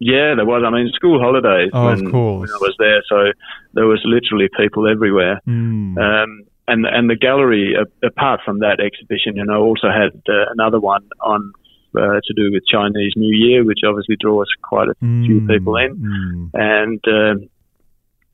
Yeah, 0.00 0.34
there 0.34 0.44
was. 0.44 0.62
I 0.66 0.70
mean, 0.70 0.90
school 0.92 1.20
holidays 1.20 1.70
oh, 1.72 1.86
when, 1.86 2.04
when, 2.04 2.50
I 2.50 2.58
was 2.60 2.74
there, 2.78 3.02
so 3.08 3.32
there 3.74 3.86
was 3.86 4.02
literally 4.04 4.48
people 4.56 4.90
everywhere. 4.90 5.40
Mm. 5.46 5.96
Um, 5.96 6.42
and 6.66 6.84
and 6.86 7.08
the 7.08 7.16
gallery, 7.16 7.76
apart 8.02 8.40
from 8.44 8.58
that 8.58 8.80
exhibition, 8.80 9.36
you 9.36 9.44
know, 9.44 9.62
also 9.62 9.88
had 9.88 10.20
uh, 10.28 10.50
another 10.50 10.80
one 10.80 11.08
on 11.22 11.52
uh, 11.96 12.20
to 12.24 12.34
do 12.34 12.50
with 12.52 12.62
Chinese 12.66 13.12
New 13.16 13.34
Year, 13.34 13.64
which 13.64 13.80
obviously 13.86 14.16
draws 14.20 14.48
quite 14.62 14.88
a 14.88 14.94
mm, 15.04 15.26
few 15.26 15.46
people 15.46 15.76
in. 15.76 15.96
Mm. 15.96 16.50
And 16.54 17.00
uh, 17.06 17.44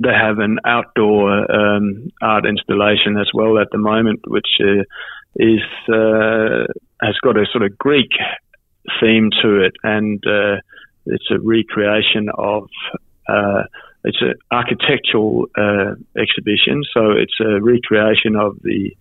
they 0.02 0.12
have 0.12 0.38
an 0.38 0.59
outdoor 0.64 1.50
um, 1.50 2.11
art 2.23 2.47
installation 2.47 3.19
as 3.19 3.29
well 3.35 3.59
at 3.59 3.69
the 3.71 3.79
moment, 3.79 4.21
which 4.26 4.49
uh, 4.61 4.83
is 5.37 5.61
uh, 5.88 6.67
has 7.02 7.17
got 7.23 7.37
a 7.37 7.47
sort 7.52 7.64
of 7.64 7.79
Greek 7.79 8.11
theme 9.00 9.31
to 9.43 9.62
it, 9.62 9.75
and 9.83 10.23
uh, 10.26 10.57
it's 11.07 11.31
a 11.31 11.38
recreation 11.38 12.29
of. 12.37 12.69
Uh, 13.29 13.62
it's 14.02 14.23
an 14.23 14.33
architectural 14.50 15.45
exhibition, 16.17 16.83
so 16.95 17.11
it's 17.11 17.38
a 17.38 17.61
recreation 17.61 18.35
of 18.35 18.57
the 18.62 18.97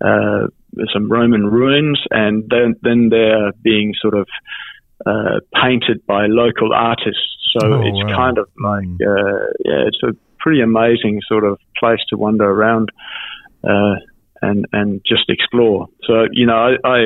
uh, 0.00 0.48
some 0.92 1.10
Roman 1.10 1.46
ruins, 1.46 2.00
and 2.10 2.44
then, 2.48 2.74
then 2.82 3.08
they're 3.10 3.52
being 3.62 3.94
sort 4.00 4.14
of 4.14 4.28
uh, 5.06 5.40
painted 5.62 6.04
by 6.06 6.26
local 6.26 6.72
artists. 6.72 7.28
So 7.58 7.74
oh, 7.74 7.82
it's 7.82 8.10
wow. 8.10 8.16
kind 8.16 8.38
of 8.38 8.48
like, 8.62 8.86
mm. 8.86 9.00
uh, 9.00 9.46
yeah, 9.64 9.86
it's 9.86 10.02
a 10.02 10.16
pretty 10.38 10.60
amazing 10.60 11.20
sort 11.28 11.44
of 11.44 11.58
place 11.78 12.00
to 12.10 12.16
wander 12.16 12.48
around. 12.48 12.90
Uh, 13.62 13.94
and 14.44 14.66
and 14.72 15.00
just 15.06 15.28
explore. 15.28 15.88
So 16.06 16.26
you 16.32 16.46
know, 16.46 16.54
I, 16.84 16.88
I 16.88 16.98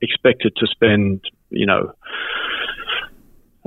expected 0.00 0.54
to 0.56 0.66
spend 0.66 1.22
you 1.50 1.66
know 1.66 1.92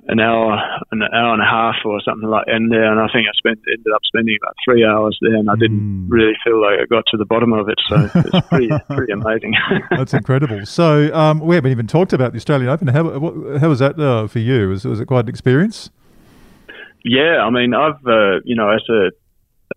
an 0.07 0.19
hour, 0.19 0.59
an 0.91 1.01
hour 1.01 1.33
and 1.33 1.41
a 1.41 1.45
half 1.45 1.75
or 1.85 2.01
something 2.01 2.27
like 2.27 2.45
in 2.47 2.69
there, 2.69 2.91
and 2.91 2.99
I 2.99 3.07
think 3.13 3.27
I 3.27 3.31
spent 3.37 3.59
ended 3.71 3.93
up 3.93 4.01
spending 4.03 4.37
about 4.41 4.55
three 4.65 4.85
hours 4.85 5.17
there, 5.21 5.35
and 5.35 5.49
I 5.49 5.55
didn't 5.55 5.79
mm. 5.79 6.05
really 6.09 6.33
feel 6.43 6.61
like 6.61 6.79
I 6.79 6.85
got 6.85 7.05
to 7.11 7.17
the 7.17 7.25
bottom 7.25 7.53
of 7.53 7.69
it. 7.69 7.79
So 7.87 8.09
it's 8.13 8.47
pretty 8.47 8.69
pretty 8.89 9.13
amazing. 9.13 9.55
That's 9.91 10.13
incredible. 10.13 10.65
So 10.65 11.13
um, 11.13 11.39
we 11.39 11.55
haven't 11.55 11.71
even 11.71 11.87
talked 11.87 12.11
about 12.11 12.33
the 12.33 12.37
Australian 12.37 12.69
Open. 12.69 12.87
How 12.87 13.03
how 13.59 13.69
was 13.69 13.79
that 13.79 13.97
uh, 13.97 14.27
for 14.27 14.39
you? 14.39 14.69
Was 14.69 14.85
was 14.85 14.99
it 14.99 15.05
quite 15.05 15.25
an 15.25 15.29
experience? 15.29 15.89
Yeah, 17.05 17.43
I 17.43 17.49
mean, 17.49 17.73
I've 17.73 18.05
uh, 18.05 18.39
you 18.43 18.55
know 18.55 18.69
as 18.69 18.83
a 18.89 19.11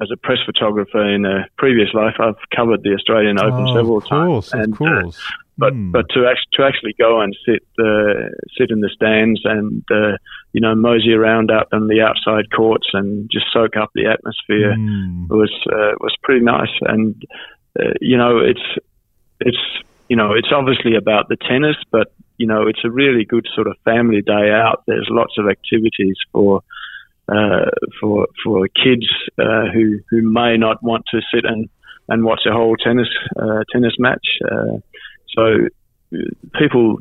as 0.00 0.08
a 0.12 0.16
press 0.16 0.38
photographer 0.44 1.02
in 1.02 1.24
a 1.24 1.46
previous 1.56 1.92
life, 1.94 2.14
I've 2.18 2.36
covered 2.54 2.82
the 2.82 2.94
Australian 2.94 3.38
Open 3.38 3.66
oh, 3.68 3.74
several 3.74 4.00
course, 4.00 4.50
times. 4.50 4.52
Of 4.52 4.80
uh, 4.80 5.12
but 5.58 5.72
mm. 5.72 5.92
but 5.92 6.06
to 6.10 6.26
actually 6.26 6.52
to 6.54 6.64
actually 6.64 6.94
go 6.98 7.20
and 7.20 7.36
sit 7.46 7.62
uh, 7.78 8.28
sit 8.58 8.70
in 8.70 8.80
the 8.80 8.90
stands 8.94 9.40
and 9.44 9.82
uh, 9.90 10.16
you 10.52 10.60
know 10.60 10.74
mosey 10.74 11.12
around 11.12 11.50
up 11.50 11.68
in 11.72 11.88
the 11.88 12.02
outside 12.02 12.50
courts 12.54 12.88
and 12.92 13.30
just 13.30 13.46
soak 13.52 13.76
up 13.76 13.90
the 13.94 14.06
atmosphere 14.06 14.74
mm. 14.74 15.28
was 15.28 15.52
uh, 15.72 15.96
was 16.00 16.14
pretty 16.22 16.44
nice. 16.44 16.72
And 16.82 17.22
uh, 17.78 17.94
you 18.00 18.16
know 18.16 18.38
it's 18.38 18.84
it's 19.40 19.82
you 20.08 20.16
know 20.16 20.32
it's 20.32 20.48
obviously 20.52 20.94
about 20.94 21.28
the 21.28 21.36
tennis, 21.36 21.76
but 21.90 22.12
you 22.36 22.46
know 22.46 22.66
it's 22.66 22.84
a 22.84 22.90
really 22.90 23.24
good 23.24 23.46
sort 23.54 23.66
of 23.66 23.76
family 23.84 24.20
day 24.20 24.50
out. 24.50 24.82
There's 24.86 25.08
lots 25.10 25.34
of 25.38 25.48
activities 25.48 26.16
for. 26.32 26.62
Uh, 27.28 27.70
for 28.00 28.28
for 28.44 28.68
kids 28.68 29.06
uh, 29.36 29.66
who 29.74 29.98
who 30.10 30.22
may 30.22 30.56
not 30.56 30.80
want 30.80 31.04
to 31.10 31.20
sit 31.34 31.44
and 31.44 31.68
and 32.08 32.24
watch 32.24 32.42
a 32.46 32.52
whole 32.52 32.76
tennis 32.76 33.08
tennis 33.72 33.94
match. 33.98 34.24
So 35.34 35.68
people, 36.54 36.98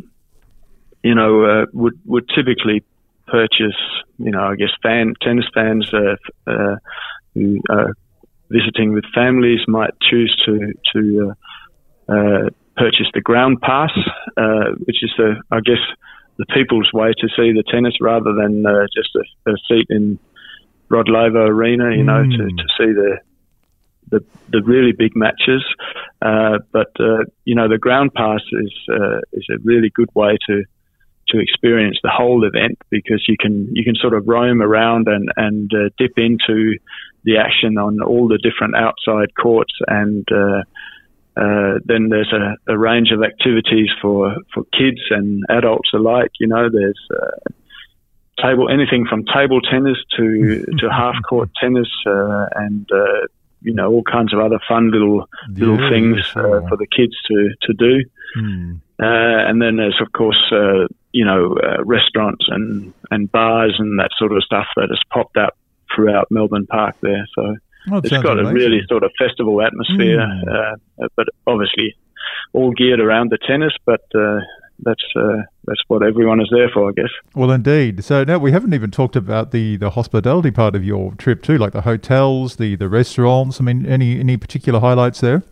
you 1.04 1.16
know, 1.16 1.44
uh, 1.44 1.66
would 1.74 2.00
would 2.06 2.28
typically 2.30 2.84
purchase, 3.28 3.78
you 4.18 4.32
know, 4.32 4.44
I 4.44 4.56
guess 4.56 4.70
fan 4.82 5.14
tennis 5.22 5.46
fans 5.54 5.90
uh, 5.94 6.16
uh, 6.48 6.76
who 7.34 7.60
are 7.70 7.94
visiting 8.50 8.94
with 8.94 9.06
families 9.14 9.62
might 9.68 9.94
choose 10.02 10.36
to 10.46 10.74
to 10.94 11.34
uh, 12.10 12.14
uh, 12.14 12.50
purchase 12.78 13.08
the 13.14 13.22
ground 13.22 13.62
pass, 13.62 13.92
uh, 14.38 14.72
which 14.86 15.04
is 15.04 15.12
the 15.18 15.36
I 15.52 15.60
guess 15.62 15.84
the 16.38 16.46
people's 16.54 16.90
way 16.94 17.14
to 17.18 17.28
see 17.30 17.54
the 17.54 17.64
tennis 17.70 17.96
rather 18.02 18.34
than 18.34 18.64
just 18.96 19.10
a, 19.16 19.52
a, 19.52 19.56
seat 19.68 19.88
in 19.90 20.20
Rod 20.90 21.10
Laver 21.10 21.46
Arena, 21.46 21.96
you 21.96 22.04
know, 22.04 22.24
to, 22.24 22.44
hmm. 22.44 22.58
to 22.58 22.64
see 22.78 22.92
the 22.94 23.20
the 24.12 24.24
the 24.50 24.62
really 24.64 24.92
big 24.92 25.16
matches. 25.16 25.64
Uh, 26.22 26.60
but 26.72 26.92
uh, 27.00 27.24
you 27.44 27.56
know, 27.56 27.68
the 27.68 27.78
ground 27.78 28.14
pass 28.14 28.42
is 28.52 28.74
uh, 28.90 29.20
is 29.34 29.46
a 29.50 29.58
really 29.64 29.92
good 29.94 30.10
way 30.14 30.38
to 30.48 30.64
to 31.30 31.40
experience 31.40 31.98
the 32.04 32.12
whole 32.12 32.46
event 32.46 32.78
because 32.90 33.26
you 33.28 33.36
can 33.40 33.70
you 33.74 33.84
can 33.84 33.96
sort 33.96 34.14
of 34.14 34.28
roam 34.28 34.62
around 34.62 35.08
and 35.08 35.30
and 35.38 35.72
uh, 35.74 35.90
dip 35.98 36.14
into 36.18 36.78
the 37.24 37.38
action 37.38 37.78
on 37.78 38.02
all 38.04 38.28
the 38.28 38.38
different 38.38 38.76
outside 38.76 39.34
courts 39.36 39.74
and. 39.88 40.28
Uh, 41.38 41.42
uh, 41.42 41.80
then 41.86 42.10
there's 42.10 42.32
a, 42.34 42.72
a, 42.72 42.78
range 42.78 43.12
of 43.12 43.24
activities 43.24 43.90
for, 44.02 44.36
for 44.54 44.64
kids 44.78 45.02
and 45.10 45.44
adults 45.50 45.90
alike. 45.94 46.32
You 46.40 46.48
know, 46.48 46.70
there's 46.70 47.00
table 48.42 48.70
anything 48.70 49.06
from 49.06 49.24
table 49.26 49.62
tennis 49.62 49.98
to 50.18 50.66
to 50.80 50.90
half 50.90 51.16
court 51.28 51.50
tennis 51.60 51.90
uh, 52.06 52.46
and 52.56 52.90
uh, 52.92 53.28
you 53.62 53.74
know 53.74 53.92
all 53.92 54.04
kinds 54.04 54.34
of 54.34 54.40
other 54.40 54.60
fun 54.68 54.92
little 54.92 55.28
little 55.50 55.80
yeah, 55.82 55.90
things 55.90 56.20
uh, 56.36 56.62
for 56.68 56.78
the 56.78 56.88
kids 56.88 57.16
to 57.28 57.50
to 57.62 57.74
do. 57.74 58.04
Mm. 58.38 58.82
Uh, 59.02 59.50
and 59.50 59.62
then 59.62 59.78
there's 59.78 60.00
of 60.02 60.12
course 60.14 60.42
uh, 60.52 60.88
you 61.12 61.26
know 61.26 61.58
uh, 61.58 61.84
restaurants 61.84 62.46
and 62.50 62.94
and 63.12 63.32
bars 63.32 63.76
and 63.80 64.00
that 64.00 64.12
sort 64.18 64.32
of 64.32 64.44
stuff 64.44 64.68
that 64.76 64.90
has 64.90 65.00
popped 65.12 65.38
up 65.38 65.58
throughout 65.94 66.28
Melbourne 66.30 66.68
Park 66.68 66.96
there. 67.02 67.28
So 67.36 67.56
oh, 67.92 67.98
it's 67.98 68.10
got 68.10 68.40
amazing. 68.40 68.48
a 68.48 68.54
really 68.54 68.82
sort 68.88 69.04
of 69.04 69.12
festival 69.18 69.62
atmosphere, 69.62 70.20
mm. 70.20 71.08
but 71.16 71.28
obviously 71.48 71.96
all 72.54 72.72
geared 72.72 73.00
around 73.00 73.32
the 73.32 73.38
tennis, 73.48 73.74
but 73.86 74.02
uh, 74.16 74.40
that's 74.80 75.04
uh, 75.16 75.44
that's 75.66 75.82
what 75.88 76.04
everyone 76.04 76.42
is 76.42 76.50
there 76.52 76.70
for, 76.74 76.90
I 76.90 76.92
guess. 76.94 77.12
Well, 77.34 77.52
indeed. 77.52 78.04
So 78.04 78.24
now 78.24 78.38
we 78.38 78.52
haven't 78.52 78.74
even 78.74 78.92
talked 78.92 79.16
about 79.16 79.52
the, 79.52 79.78
the 79.78 79.92
hospitality 79.92 80.52
part 80.52 80.76
of 80.76 80.84
your 80.84 81.14
trip 81.16 81.44
too, 81.44 81.58
like 81.58 81.74
the 81.74 81.82
hotels, 81.82 82.58
the, 82.58 82.76
the 82.76 82.90
restaurants. 82.90 83.60
I 83.60 83.64
mean, 83.64 83.86
any 83.86 84.20
any 84.20 84.38
particular 84.38 84.80
highlights 84.80 85.22
there? 85.22 85.44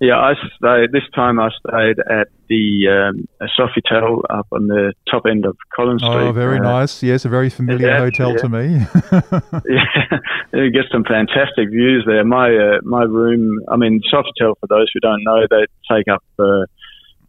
Yeah, 0.00 0.16
I 0.16 0.32
stayed 0.56 0.92
this 0.92 1.02
time. 1.14 1.38
I 1.38 1.50
stayed 1.50 1.98
at 1.98 2.28
the 2.48 2.88
um, 2.88 3.28
Sofitel 3.58 4.22
up 4.30 4.46
on 4.50 4.66
the 4.66 4.94
top 5.10 5.24
end 5.30 5.44
of 5.44 5.58
Collins 5.76 6.00
Street. 6.00 6.14
Oh, 6.14 6.32
very 6.32 6.58
uh, 6.58 6.62
nice. 6.62 7.02
Yes, 7.02 7.26
a 7.26 7.28
very 7.28 7.50
familiar 7.50 7.98
hotel 7.98 8.30
yeah. 8.30 8.36
to 8.38 8.48
me. 8.48 8.66
yeah, 9.68 10.64
you 10.64 10.70
get 10.70 10.86
some 10.90 11.04
fantastic 11.04 11.68
views 11.68 12.04
there. 12.06 12.24
My 12.24 12.48
uh, 12.48 12.78
my 12.82 13.02
room. 13.02 13.60
I 13.68 13.76
mean, 13.76 14.00
Sofitel. 14.10 14.54
For 14.60 14.66
those 14.68 14.88
who 14.94 15.00
don't 15.00 15.22
know, 15.22 15.46
they 15.50 15.66
take 15.94 16.08
up 16.08 16.24
uh, 16.38 16.64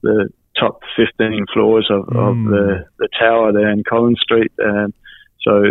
the 0.01 0.29
top 0.57 0.79
15 0.95 1.45
floors 1.53 1.87
of, 1.89 2.05
mm. 2.05 2.29
of 2.29 2.51
the, 2.51 2.85
the 2.99 3.09
tower 3.19 3.51
there 3.51 3.69
in 3.69 3.83
Collins 3.83 4.19
Street. 4.21 4.51
Um, 4.63 4.93
so 5.41 5.63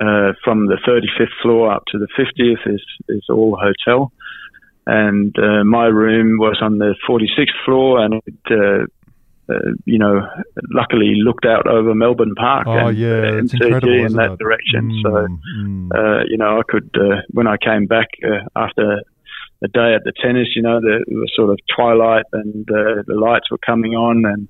uh, 0.00 0.32
from 0.44 0.66
the 0.66 0.78
35th 0.86 1.28
floor 1.42 1.72
up 1.72 1.84
to 1.88 1.98
the 1.98 2.08
50th 2.18 2.74
is, 2.74 2.82
is 3.08 3.24
all 3.28 3.58
hotel. 3.60 4.12
And 4.86 5.36
uh, 5.38 5.64
my 5.64 5.86
room 5.86 6.38
was 6.38 6.58
on 6.62 6.78
the 6.78 6.94
46th 7.08 7.64
floor, 7.64 8.02
and 8.04 8.14
it, 8.26 8.34
uh, 8.50 8.86
uh, 9.52 9.72
you 9.84 9.98
know, 9.98 10.26
luckily 10.72 11.14
looked 11.16 11.44
out 11.44 11.66
over 11.66 11.94
Melbourne 11.94 12.34
Park 12.34 12.66
oh, 12.66 12.88
and 12.88 12.98
yeah, 12.98 13.08
uh, 13.08 13.42
MCG 13.42 14.06
in 14.06 14.12
that 14.14 14.32
it? 14.32 14.38
direction. 14.38 14.90
Mm, 14.90 15.02
so, 15.02 15.10
mm. 15.58 15.90
Uh, 15.94 16.24
you 16.28 16.38
know, 16.38 16.58
I 16.58 16.62
could 16.66 16.90
uh, 16.94 17.22
when 17.30 17.46
I 17.46 17.56
came 17.56 17.86
back 17.86 18.08
uh, 18.24 18.48
after 18.56 19.02
a 19.62 19.68
day 19.68 19.94
at 19.94 20.04
the 20.04 20.12
tennis, 20.22 20.48
you 20.54 20.62
know, 20.62 20.80
the, 20.80 21.04
it 21.06 21.14
was 21.14 21.30
sort 21.34 21.50
of 21.50 21.58
twilight 21.74 22.24
and 22.32 22.68
uh, 22.70 23.02
the 23.06 23.14
lights 23.14 23.50
were 23.50 23.58
coming 23.58 23.92
on 23.92 24.24
and, 24.24 24.48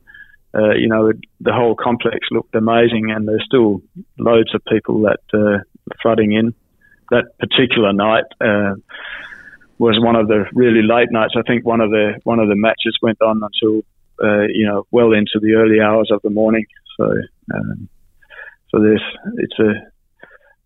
uh, 0.55 0.75
you 0.75 0.89
know, 0.89 1.13
the 1.41 1.53
whole 1.53 1.75
complex 1.75 2.19
looked 2.31 2.55
amazing 2.55 3.11
and 3.11 3.27
there's 3.27 3.45
still 3.45 3.83
loads 4.19 4.55
of 4.55 4.63
people 4.71 5.03
that 5.03 5.21
uh, 5.35 5.63
flooding 6.03 6.33
in. 6.33 6.55
That 7.11 7.37
particular 7.41 7.93
night 7.93 8.25
uh, 8.41 8.75
was 9.81 9.99
one 9.99 10.15
of 10.15 10.29
the 10.29 10.45
really 10.53 10.83
late 10.83 11.11
nights. 11.11 11.35
I 11.37 11.43
think 11.43 11.65
one 11.65 11.81
of 11.81 11.91
the 11.91 12.21
one 12.25 12.39
of 12.39 12.49
the 12.49 12.55
matches 12.55 12.97
went 13.01 13.21
on 13.23 13.41
until 13.43 13.81
uh, 14.23 14.47
you 14.53 14.67
know 14.67 14.87
well 14.91 15.13
into 15.13 15.41
the 15.41 15.55
early 15.55 15.81
hours 15.81 16.11
of 16.13 16.21
the 16.23 16.31
morning. 16.31 16.67
So 16.99 17.05
um, 17.55 17.89
so 18.71 18.79
there's 18.79 19.03
it's 19.39 19.59
a 19.59 19.91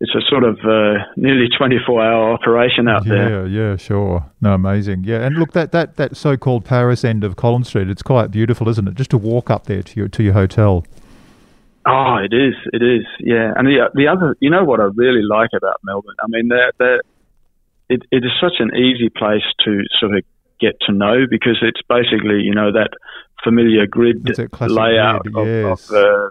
it's 0.00 0.14
a 0.16 0.20
sort 0.28 0.42
of 0.42 0.58
uh, 0.66 1.04
nearly 1.16 1.46
24 1.56 2.02
hour 2.02 2.32
operation 2.32 2.88
out 2.88 3.06
yeah, 3.06 3.14
there. 3.14 3.46
Yeah, 3.46 3.70
yeah, 3.70 3.76
sure. 3.76 4.26
No, 4.40 4.54
amazing. 4.54 5.04
Yeah, 5.04 5.24
and 5.24 5.36
look, 5.36 5.52
that, 5.52 5.70
that, 5.70 5.96
that 5.96 6.16
so 6.16 6.36
called 6.36 6.64
Paris 6.64 7.04
end 7.04 7.22
of 7.22 7.36
Collins 7.36 7.68
Street, 7.68 7.88
it's 7.88 8.02
quite 8.02 8.30
beautiful, 8.32 8.68
isn't 8.68 8.88
it? 8.88 8.96
Just 8.96 9.10
to 9.10 9.18
walk 9.18 9.50
up 9.50 9.66
there 9.66 9.82
to 9.82 10.00
your 10.00 10.08
to 10.08 10.22
your 10.22 10.32
hotel. 10.32 10.84
Oh, 11.86 12.16
it 12.16 12.34
is. 12.34 12.54
It 12.72 12.82
is. 12.82 13.06
Yeah, 13.20 13.52
and 13.56 13.66
the 13.68 13.88
the 13.94 14.08
other, 14.08 14.36
you 14.40 14.50
know, 14.50 14.64
what 14.64 14.80
I 14.80 14.88
really 14.94 15.22
like 15.22 15.50
about 15.56 15.76
Melbourne. 15.84 16.16
I 16.20 16.26
mean, 16.28 16.48
they're, 16.48 16.72
they're, 16.78 17.02
it 17.94 18.02
it 18.10 18.24
is 18.24 18.32
such 18.40 18.58
an 18.58 18.70
easy 18.74 19.08
place 19.08 19.46
to 19.64 19.82
sort 20.00 20.16
of 20.16 20.24
get 20.60 20.74
to 20.86 20.92
know 20.92 21.26
because 21.28 21.58
it's 21.62 21.80
basically, 21.88 22.40
you 22.42 22.54
know, 22.54 22.72
that 22.72 22.90
familiar 23.42 23.86
grid 23.86 24.24
layout 24.60 25.24
grid, 25.24 25.46
yes. 25.46 25.90
of, 25.90 25.96
of 25.96 26.04
uh, 26.04 26.28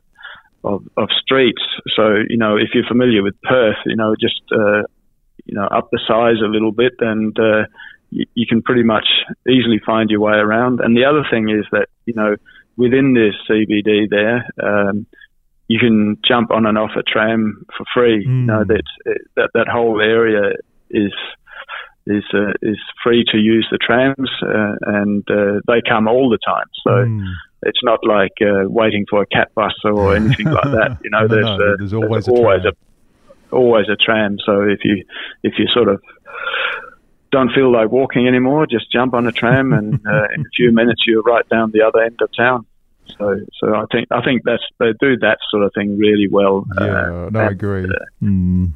of, 0.64 0.84
of 0.98 1.10
streets. 1.22 1.62
So, 1.96 2.16
you 2.28 2.38
know, 2.38 2.56
if 2.56 2.70
you're 2.74 2.88
familiar 2.88 3.22
with 3.22 3.36
Perth, 3.44 3.78
you 3.86 3.96
know, 3.96 4.16
just, 4.20 4.42
uh, 4.52 4.84
you 5.46 5.56
know, 5.56 5.66
up 5.66 5.90
the 5.92 6.00
size 6.08 6.42
a 6.44 6.48
little 6.48 6.72
bit 6.72 6.94
and, 7.00 7.38
uh, 7.38 7.66
you, 8.10 8.26
you 8.34 8.46
can 8.48 8.62
pretty 8.62 8.84
much 8.84 9.08
easily 9.48 9.82
find 9.86 10.10
your 10.10 10.22
way 10.22 10.34
around. 10.34 10.80
And 10.80 10.96
the 10.96 11.06
other 11.06 11.26
thing 11.30 11.50
is 11.50 11.66
that, 11.72 11.88
you 12.06 12.14
know, 12.14 12.36
within 12.78 13.14
this 13.14 13.34
CBD 13.50 14.10
there, 14.10 14.48
um, 14.64 15.06
you 15.68 15.80
can 15.80 16.18
jump 16.26 16.52
on 16.52 16.66
and 16.66 16.78
off 16.78 16.92
a 16.98 17.04
tram 17.04 17.66
for 17.76 17.86
free. 17.94 18.26
Mm. 18.26 18.40
You 18.40 18.46
know, 18.46 18.64
that, 18.66 18.84
that, 19.36 19.50
that 19.54 19.68
whole 19.68 20.00
area 20.02 20.54
is, 20.90 21.12
is 22.06 22.24
uh, 22.34 22.52
is 22.62 22.78
free 23.04 23.24
to 23.32 23.38
use 23.38 23.68
the 23.72 23.78
trams, 23.78 24.30
uh, 24.42 24.76
and 24.82 25.24
uh, 25.30 25.62
they 25.68 25.82
come 25.88 26.08
all 26.08 26.30
the 26.30 26.40
time. 26.46 26.68
So 26.84 26.92
mm 26.92 27.26
it's 27.66 27.80
not 27.84 28.00
like 28.04 28.34
uh, 28.42 28.68
waiting 28.68 29.06
for 29.10 29.22
a 29.22 29.26
cat 29.26 29.54
bus 29.56 29.74
or 29.84 30.16
anything 30.18 30.48
like 30.48 30.64
that. 30.64 30.98
You 31.04 31.10
know, 31.10 31.22
no, 31.22 31.28
there's, 31.28 31.46
no, 31.46 31.54
uh, 31.56 31.78
there's 31.78 31.94
always, 31.94 32.26
there's 32.26 32.28
a, 32.28 32.32
always 32.32 32.62
tram. 32.62 32.74
a 33.52 33.56
always 33.56 33.86
a 33.90 33.96
tram. 33.96 34.38
So 34.46 34.62
if 34.62 34.80
you 34.84 35.04
if 35.44 35.54
you 35.58 35.68
sort 35.74 35.88
of 35.88 36.02
don't 37.32 37.52
feel 37.54 37.72
like 37.72 37.92
walking 37.92 38.28
anymore, 38.28 38.68
just 38.68 38.92
jump 38.92 39.14
on 39.14 39.28
a 39.28 39.32
tram, 39.32 39.74
and 39.74 39.96
uh, 40.08 40.28
in 40.36 40.42
a 40.42 40.50
few 40.56 40.72
minutes 40.72 41.04
you're 41.08 41.22
right 41.22 41.48
down 41.50 41.72
the 41.72 41.84
other 41.84 42.04
end 42.04 42.20
of 42.22 42.30
town. 42.38 42.66
So, 43.18 43.38
so 43.60 43.76
I 43.76 43.86
think 43.92 44.08
I 44.12 44.24
think 44.24 44.44
that's 44.46 44.64
they 44.80 44.94
do 45.00 45.18
that 45.18 45.38
sort 45.52 45.64
of 45.64 45.72
thing 45.76 45.98
really 45.98 46.28
well. 46.32 46.66
Yeah, 46.80 46.86
uh, 46.86 47.30
no, 47.32 47.40
I 47.40 47.48
agree. 47.48 47.86
Mm. 48.22 48.74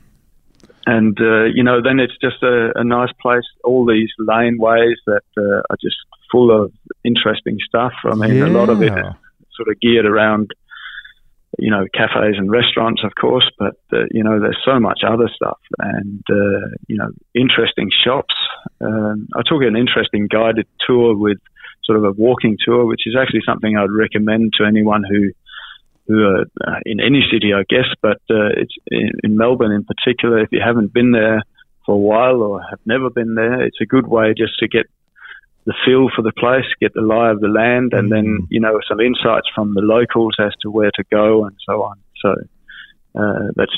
And 0.88 1.20
uh, 1.20 1.44
you 1.54 1.64
know, 1.64 1.82
then 1.84 2.00
it's 2.00 2.18
just 2.22 2.42
a, 2.42 2.72
a, 2.74 2.84
nice 2.84 3.12
place. 3.22 3.44
All 3.66 3.86
these 3.86 4.10
laneways 4.18 4.96
that 5.06 5.28
uh, 5.38 5.62
are 5.70 5.78
just 5.82 5.98
full 6.32 6.50
of 6.50 6.72
interesting 7.04 7.58
stuff. 7.68 7.92
I 8.06 8.16
mean, 8.16 8.38
yeah. 8.38 8.48
a 8.48 8.54
lot 8.56 8.70
of 8.70 8.82
it 8.82 8.94
sort 8.94 9.68
of 9.68 9.80
geared 9.82 10.06
around, 10.06 10.52
you 11.60 11.72
know, 11.72 11.86
cafes 11.94 12.36
and 12.38 12.50
restaurants, 12.50 13.04
of 13.04 13.12
course, 13.20 13.52
but 13.60 13.76
uh, 13.92 14.06
you 14.12 14.24
know, 14.24 14.40
there's 14.40 14.64
so 14.64 14.80
much 14.80 15.02
other 15.06 15.30
stuff 15.36 15.60
and 15.78 16.24
uh, 16.32 16.72
you 16.88 16.96
know, 16.96 17.10
interesting 17.36 17.90
shops. 18.06 18.36
Um, 18.80 19.28
I 19.36 19.42
took 19.46 19.64
an 19.64 19.76
interesting 19.76 20.28
guided 20.32 20.68
tour 20.88 21.18
with 21.18 21.40
sort 21.84 21.98
of 21.98 22.06
a 22.06 22.12
walking 22.14 22.56
tour, 22.64 22.86
which 22.86 23.02
is 23.06 23.16
actually 23.20 23.42
something 23.46 23.76
I'd 23.76 23.92
recommend 23.92 24.54
to 24.58 24.66
anyone 24.66 25.04
who 25.04 25.32
who 26.08 26.24
are 26.24 26.42
uh, 26.66 26.80
in 26.86 27.00
any 27.00 27.22
city, 27.32 27.54
I 27.54 27.64
guess, 27.68 27.88
but 28.02 28.18
uh, 28.30 28.50
it's 28.56 28.74
in, 28.88 29.12
in, 29.24 29.38
Melbourne 29.38 29.72
in 29.72 29.84
particular. 29.84 30.40
If 30.40 30.50
you 30.52 30.62
haven't 30.66 30.94
been 30.94 31.12
there 31.12 31.44
for 31.86 31.96
a 31.96 31.98
while 31.98 32.42
or 32.42 32.62
have 32.62 32.80
never 32.86 33.10
been 33.10 33.36
there, 33.36 33.62
it's 33.62 33.82
a 33.82 33.86
good 33.86 34.08
way 34.08 34.34
just 34.38 34.58
to 34.60 34.68
get 34.68 34.86
the 35.66 35.74
feel 35.86 36.10
for 36.16 36.22
the 36.22 36.32
place, 36.32 36.66
get 36.80 36.94
the 36.94 37.02
lie 37.02 37.30
of 37.30 37.42
the 37.42 37.50
land, 37.50 37.92
and 37.94 38.10
then 38.10 38.40
mm. 38.42 38.48
you 38.50 38.62
know 38.62 38.80
some 38.88 39.02
insights 39.02 39.48
from 39.54 39.74
the 39.74 39.82
locals 39.82 40.36
as 40.40 40.54
to 40.62 40.72
where 40.72 40.92
to 40.96 41.04
go 41.12 41.46
and 41.46 41.56
so 41.68 41.84
on. 41.84 41.98
So 42.22 42.36
uh, 43.20 43.52
that's 43.56 43.78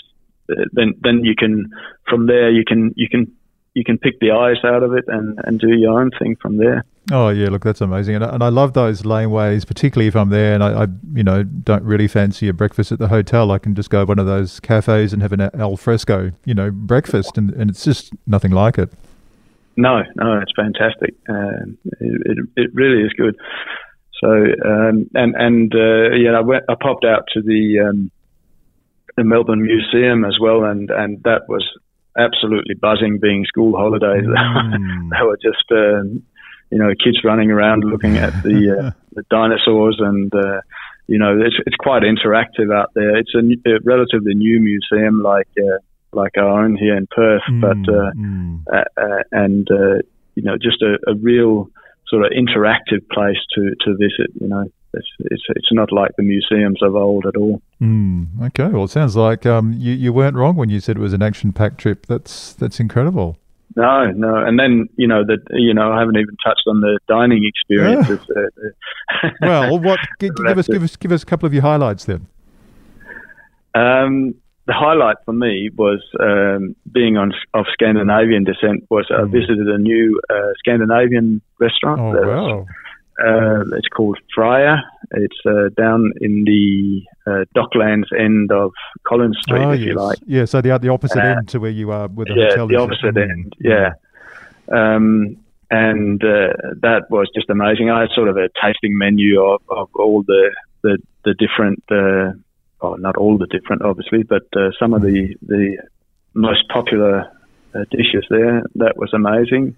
then 0.71 0.93
then 1.01 1.23
you 1.23 1.33
can 1.35 1.71
from 2.07 2.27
there 2.27 2.51
you 2.51 2.63
can 2.65 2.93
you 2.95 3.09
can 3.09 3.35
you 3.79 3.85
can 3.85 3.97
pick 3.97 4.19
the 4.19 4.31
eyes 4.31 4.57
out 4.65 4.83
of 4.83 4.93
it 4.93 5.05
and, 5.07 5.39
and 5.45 5.57
do 5.57 5.69
your 5.69 6.01
own 6.01 6.11
thing 6.19 6.35
from 6.41 6.57
there. 6.57 6.83
Oh 7.11 7.29
yeah, 7.29 7.47
look, 7.47 7.63
that's 7.63 7.79
amazing, 7.79 8.15
and 8.15 8.25
I, 8.25 8.33
and 8.33 8.43
I 8.43 8.49
love 8.49 8.73
those 8.73 9.03
laneways, 9.03 9.65
particularly 9.65 10.07
if 10.07 10.15
I'm 10.17 10.29
there 10.29 10.53
and 10.53 10.61
I, 10.61 10.83
I, 10.83 10.87
you 11.13 11.23
know, 11.23 11.43
don't 11.43 11.83
really 11.83 12.09
fancy 12.09 12.49
a 12.49 12.53
breakfast 12.53 12.91
at 12.91 12.99
the 12.99 13.07
hotel. 13.07 13.51
I 13.51 13.57
can 13.57 13.73
just 13.73 13.89
go 13.89 14.01
to 14.01 14.05
one 14.05 14.19
of 14.19 14.25
those 14.25 14.59
cafes 14.59 15.13
and 15.13 15.21
have 15.21 15.31
an 15.31 15.41
al 15.41 15.77
fresco, 15.77 16.33
you 16.43 16.53
know, 16.53 16.71
breakfast, 16.71 17.37
and, 17.37 17.51
and 17.51 17.69
it's 17.69 17.85
just 17.85 18.11
nothing 18.27 18.51
like 18.51 18.77
it. 18.77 18.91
No, 19.77 20.03
no, 20.17 20.39
it's 20.39 20.51
fantastic. 20.53 21.15
Uh, 21.29 21.71
it, 22.01 22.21
it, 22.25 22.37
it 22.57 22.69
really 22.73 23.01
is 23.01 23.13
good. 23.13 23.37
So 24.21 24.29
um, 24.29 25.09
and 25.13 25.35
and 25.35 25.73
uh, 25.73 26.11
yeah, 26.15 26.31
I 26.31 26.41
went, 26.41 26.65
I 26.67 26.75
popped 26.79 27.05
out 27.05 27.23
to 27.33 27.41
the 27.41 27.79
um, 27.89 28.11
the 29.15 29.23
Melbourne 29.23 29.61
Museum 29.63 30.25
as 30.25 30.37
well, 30.39 30.65
and 30.65 30.91
and 30.91 31.23
that 31.23 31.47
was 31.47 31.65
absolutely 32.17 32.75
buzzing. 32.75 33.19
Being 33.19 33.45
school 33.45 33.77
holidays, 33.77 34.23
mm. 34.27 35.09
they 35.11 35.25
were 35.25 35.37
just 35.37 35.65
um, 35.71 36.23
you 36.69 36.77
know 36.77 36.89
kids 37.03 37.23
running 37.23 37.51
around 37.51 37.83
looking 37.83 38.17
at 38.17 38.33
the 38.43 38.77
uh, 38.77 38.91
the 39.13 39.23
dinosaurs, 39.29 39.97
and 39.99 40.33
uh, 40.33 40.61
you 41.07 41.17
know 41.17 41.39
it's 41.39 41.55
it's 41.65 41.77
quite 41.77 42.03
interactive 42.03 42.73
out 42.73 42.91
there. 42.93 43.17
It's 43.17 43.33
a, 43.35 43.69
a 43.69 43.79
relatively 43.83 44.33
new 44.35 44.59
museum, 44.59 45.21
like 45.21 45.49
uh, 45.57 45.79
like 46.13 46.37
our 46.37 46.63
own 46.63 46.75
here 46.75 46.95
in 46.95 47.07
Perth, 47.07 47.43
mm, 47.49 47.61
but 47.61 47.93
uh, 47.93 48.11
mm. 48.15 48.63
Uh, 48.71 48.83
uh, 49.01 49.23
and 49.31 49.67
you 50.35 50.43
know 50.43 50.57
just 50.57 50.81
a, 50.81 50.97
a 51.09 51.15
real 51.15 51.69
sort 52.07 52.25
of 52.25 52.31
interactive 52.31 53.07
place 53.11 53.37
to 53.55 53.75
to 53.81 53.95
visit. 53.97 54.31
You 54.39 54.47
know, 54.47 54.65
it's 54.99 55.31
it's, 55.31 55.43
it's 55.55 55.71
not 55.71 55.91
like 55.91 56.11
the 56.17 56.23
museums 56.23 56.81
of 56.83 56.95
old 56.95 57.25
at 57.25 57.35
all. 57.35 57.61
Mm, 57.81 58.27
okay, 58.47 58.67
well, 58.67 58.83
it 58.83 58.91
sounds 58.91 59.15
like 59.15 59.45
um, 59.45 59.73
you 59.73 59.93
you 59.93 60.13
weren't 60.13 60.35
wrong 60.35 60.55
when 60.55 60.69
you 60.69 60.79
said 60.79 60.97
it 60.97 61.01
was 61.01 61.13
an 61.13 61.23
action-packed 61.23 61.79
trip. 61.79 62.05
That's 62.05 62.53
that's 62.53 62.79
incredible. 62.79 63.37
No, 63.75 64.11
no, 64.11 64.35
and 64.35 64.59
then 64.59 64.89
you 64.95 65.07
know 65.07 65.23
that 65.25 65.39
you 65.51 65.73
know 65.73 65.91
I 65.91 65.99
haven't 65.99 66.17
even 66.17 66.35
touched 66.43 66.63
on 66.67 66.81
the 66.81 66.99
dining 67.07 67.45
experiences. 67.45 68.19
Yeah. 68.35 69.29
well, 69.41 69.79
what 69.79 69.99
give, 70.19 70.35
give 70.35 70.57
us 70.57 70.67
give 70.67 70.83
us 70.83 70.95
give 70.95 71.11
us 71.11 71.23
a 71.23 71.25
couple 71.25 71.47
of 71.47 71.53
your 71.53 71.63
highlights 71.63 72.05
then. 72.05 72.27
Um, 73.75 74.35
the 74.65 74.73
highlight 74.73 75.17
for 75.25 75.33
me 75.33 75.69
was 75.75 75.99
um, 76.19 76.75
being 76.91 77.17
on 77.17 77.31
of 77.53 77.65
Scandinavian 77.73 78.43
descent. 78.43 78.85
Was 78.89 79.07
I 79.09 79.21
mm. 79.21 79.31
visited 79.31 79.67
a 79.67 79.77
new 79.77 80.19
uh, 80.29 80.53
Scandinavian 80.57 81.41
restaurant. 81.59 82.01
Oh 82.01 82.27
wow! 82.27 82.65
Uh, 83.19 83.75
it's 83.75 83.87
called 83.89 84.17
Freyja. 84.35 84.81
It's 85.11 85.35
uh, 85.45 85.69
down 85.75 86.11
in 86.21 86.43
the 86.45 87.01
uh, 87.27 87.45
Docklands 87.55 88.11
end 88.17 88.51
of 88.51 88.71
Collins 89.05 89.37
Street, 89.41 89.61
oh, 89.61 89.71
if 89.71 89.79
yes. 89.79 89.87
you 89.87 89.95
like. 89.95 90.19
Yeah, 90.25 90.45
so 90.45 90.61
the, 90.61 90.77
the 90.77 90.89
opposite 90.89 91.17
uh, 91.17 91.35
end 91.37 91.49
to 91.49 91.59
where 91.59 91.71
you 91.71 91.91
are 91.91 92.07
with 92.07 92.27
the 92.27 92.35
yeah, 92.35 92.49
hotel. 92.49 92.67
the 92.67 92.75
opposite 92.77 93.15
mm. 93.15 93.29
end. 93.29 93.53
Yeah. 93.59 93.93
Um, 94.71 95.37
and 95.71 96.23
uh, 96.23 96.53
that 96.81 97.07
was 97.09 97.29
just 97.35 97.49
amazing. 97.49 97.89
I 97.89 98.01
had 98.01 98.09
sort 98.15 98.29
of 98.29 98.37
a 98.37 98.49
tasting 98.61 98.97
menu 98.97 99.41
of, 99.43 99.61
of 99.69 99.89
all 99.95 100.23
the 100.23 100.51
the, 100.81 100.97
the 101.25 101.33
different, 101.33 101.83
uh, 101.91 102.31
well, 102.81 102.97
not 102.97 103.17
all 103.17 103.37
the 103.37 103.47
different, 103.47 103.81
obviously, 103.81 104.23
but 104.23 104.43
some 104.79 104.93
of 104.93 105.01
the 105.01 105.35
the 105.41 105.77
most 106.33 106.67
popular 106.69 107.29
dishes 107.91 108.25
there. 108.29 108.63
That 108.75 108.97
was 108.97 109.11
amazing. 109.13 109.75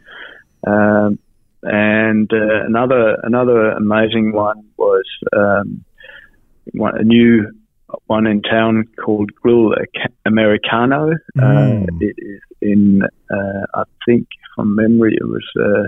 Um, 0.66 1.18
and 1.64 2.32
uh, 2.34 2.66
another 2.66 3.18
another 3.24 3.72
amazing 3.72 4.34
one 4.34 4.64
was 4.78 5.06
um, 5.36 5.84
one, 6.74 6.98
a 6.98 7.04
new 7.04 7.52
one 8.08 8.28
in 8.28 8.42
town 8.42 8.86
called 9.04 9.34
Grill 9.36 9.74
Americano. 10.26 11.12
Uh, 11.38 11.42
mm. 11.42 11.84
Uh, 11.84 11.98
it 12.00 12.16
is 12.18 12.42
in, 12.62 13.02
uh, 13.30 13.66
I 13.74 13.84
think, 14.06 14.28
from 14.56 14.76
memory, 14.76 15.18
it 15.20 15.26
was 15.26 15.46
uh, 15.60 15.88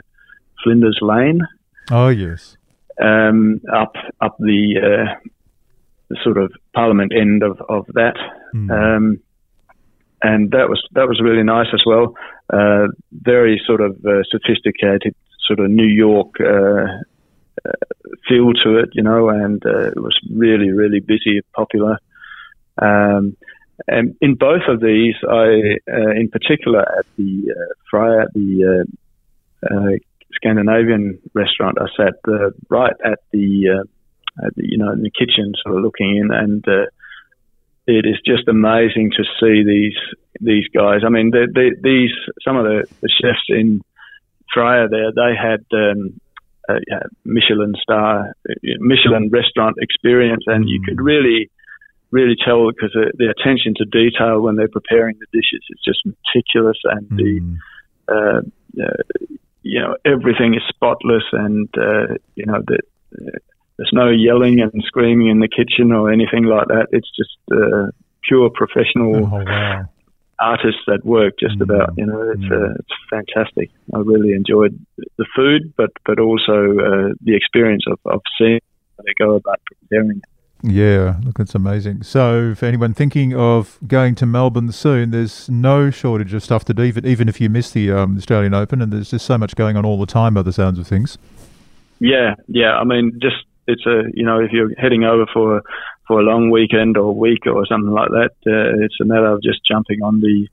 Flinders 0.64 1.00
Lane. 1.02 1.42
Oh 1.92 2.10
yes. 2.10 2.58
Um, 3.02 3.62
up 3.74 3.94
up 4.22 4.38
the, 4.40 4.76
uh, 4.78 5.30
the, 6.10 6.18
sort 6.24 6.38
of 6.38 6.52
Parliament 6.74 7.14
end 7.16 7.44
of 7.44 7.60
of 7.70 7.86
that. 7.94 8.16
Mm. 8.54 8.72
Um, 8.72 9.20
and 10.22 10.52
that 10.52 10.70
was 10.70 10.82
that 10.94 11.08
was 11.08 11.20
really 11.22 11.44
nice 11.44 11.68
as 11.74 11.82
well. 11.86 12.16
Uh, 12.52 12.88
very 13.12 13.62
sort 13.66 13.82
of 13.82 13.98
sophisticated 14.30 15.16
sort 15.48 15.60
of 15.60 15.70
New 15.70 15.88
York 15.88 16.36
uh, 16.40 16.86
uh, 17.66 17.72
feel 18.28 18.54
to 18.64 18.78
it, 18.78 18.90
you 18.94 19.04
know, 19.04 19.30
and 19.30 19.64
uh, 19.66 19.88
it 19.88 20.02
was 20.02 20.18
really, 20.30 20.72
really 20.72 21.00
busy, 21.00 21.42
popular. 21.54 21.98
Um, 22.82 23.36
and 23.88 24.16
in 24.22 24.36
both 24.36 24.64
of 24.68 24.82
these, 24.82 25.16
I, 25.28 25.80
uh, 25.92 26.12
in 26.12 26.30
particular, 26.32 26.82
at 26.82 27.06
the 27.18 27.54
uh, 27.56 27.74
Freyja, 27.92 28.26
the 28.34 28.86
uh, 29.64 29.76
uh, 29.76 29.98
Scandinavian 30.34 31.20
restaurant, 31.34 31.78
I 31.80 31.88
sat 31.98 32.14
right 32.70 32.96
at 33.04 33.20
the, 33.32 33.86
at 34.44 34.56
the, 34.56 34.68
you 34.68 34.78
know, 34.78 34.92
in 34.92 35.02
the 35.02 35.12
kitchen, 35.12 35.54
sort 35.64 35.78
of 35.78 35.84
looking 35.84 36.18
in, 36.18 36.32
and 36.32 36.66
it 37.86 38.06
is 38.06 38.20
just 38.26 38.48
amazing 38.48 39.12
to 39.12 39.24
see 39.40 39.64
these 39.64 39.98
these 40.40 40.68
guys. 40.74 41.02
I 41.06 41.10
mean, 41.10 41.32
they, 41.32 41.46
they, 41.54 41.70
these 41.82 42.12
some 42.44 42.58
of 42.58 42.66
the, 42.66 42.86
the 43.02 43.10
chefs 43.10 43.46
in 43.50 43.82
Freyja 44.56 44.90
there, 44.90 45.12
they 45.12 45.36
had 45.36 45.66
um, 45.74 46.20
a, 46.70 46.76
a 46.76 47.00
Michelin 47.24 47.74
star, 47.82 48.34
Michelin 48.80 49.30
restaurant 49.32 49.78
experience, 49.82 50.44
and 50.48 50.70
you 50.70 50.82
could 50.82 50.98
mm. 50.98 51.06
really, 51.06 51.50
really 52.12 52.36
tell 52.44 52.70
because 52.70 52.92
the, 52.94 53.12
the, 53.18 53.30
attention 53.30 53.74
to 53.78 53.86
detail 53.86 54.42
when 54.42 54.56
they're 54.56 54.68
preparing 54.68 55.18
the 55.20 55.28
dishes 55.32 55.64
is 55.70 55.80
just 55.84 56.02
meticulous, 56.06 56.78
and 56.84 57.10
mm. 57.10 57.18
the 57.18 58.14
uh, 58.14 58.42
uh, 58.84 59.36
you 59.62 59.80
know 59.80 59.96
everything 60.06 60.54
is 60.54 60.62
spotless, 60.70 61.24
and 61.32 61.70
uh, 61.78 62.16
you 62.36 62.46
know 62.46 62.62
that. 62.68 62.82
Uh, 63.16 63.38
there's 63.76 63.90
no 63.92 64.12
yelling 64.12 64.62
and 64.62 64.84
screaming 64.86 65.30
in 65.30 65.40
the 65.40 65.48
kitchen 65.48 65.92
or 65.92 66.12
anything 66.12 66.44
like 66.44 66.68
that. 66.68 66.90
It's 66.92 67.10
just 67.18 67.36
uh, 67.52 67.90
pure 68.22 68.52
professional 68.52 69.16
oh, 69.16 69.44
wow 69.44 69.90
artists 70.40 70.82
that 70.88 71.06
work 71.06 71.34
just 71.40 71.58
mm. 71.58 71.64
about. 71.64 71.94
You 71.98 72.06
know, 72.06 72.32
it's 72.32 72.42
mm. 72.42 72.52
uh, 72.52 72.76
it's 72.80 72.94
fantastic. 73.10 73.72
I 73.94 74.00
really 74.00 74.34
enjoyed 74.34 74.78
the 75.18 75.26
food, 75.36 75.74
but 75.78 75.92
but 76.06 76.20
also 76.20 76.78
uh, 76.80 77.14
the 77.22 77.36
experience 77.36 77.84
of, 77.88 78.00
of 78.06 78.22
seeing 78.38 78.60
how 78.98 79.04
they 79.06 79.14
go 79.18 79.36
about 79.36 79.60
preparing 79.66 80.18
it. 80.18 80.24
Yeah, 80.66 81.18
look, 81.26 81.42
it's 81.42 81.56
amazing. 81.56 82.04
So, 82.04 82.56
for 82.56 82.66
anyone 82.66 82.94
thinking 82.94 83.36
of 83.36 83.78
going 83.86 84.16
to 84.16 84.26
Melbourne 84.26 84.72
soon, 84.72 85.12
there's 85.12 85.50
no 85.50 85.92
shortage 85.92 86.34
of 86.34 86.42
stuff 86.42 86.64
to 86.66 86.74
do, 86.74 86.84
even, 86.84 87.06
even 87.06 87.28
if 87.28 87.42
you 87.42 87.50
miss 87.50 87.72
the 87.72 87.92
um, 87.92 88.16
Australian 88.16 88.54
Open, 88.54 88.82
and 88.82 88.94
there's 88.94 89.12
just 89.12 89.26
so 89.26 89.38
much 89.38 89.58
going 89.58 89.76
on 89.76 89.86
all 89.86 90.00
the 90.00 90.06
time 90.06 90.36
by 90.36 90.42
the 90.42 90.54
sounds 90.54 90.80
of 90.80 90.88
things. 90.88 91.18
Yeah, 92.00 92.36
yeah. 92.48 92.78
I 92.78 92.86
mean, 92.86 93.20
just 93.22 93.44
it's 93.68 93.86
a 93.86 94.04
you 94.14 94.26
know 94.26 94.40
if 94.40 94.52
you're 94.52 94.74
heading 94.76 95.04
over 95.04 95.26
for 95.34 95.64
for 96.08 96.20
a 96.20 96.24
long 96.24 96.50
weekend 96.50 96.98
or 96.98 97.14
week 97.14 97.46
or 97.46 97.66
something 97.66 97.92
like 97.92 98.10
that, 98.10 98.32
uh, 98.48 98.84
it's 98.84 98.98
a 99.02 99.06
matter 99.06 99.28
of 99.28 99.42
just 99.42 99.66
jumping 99.66 100.02
on 100.04 100.20
the 100.20 100.48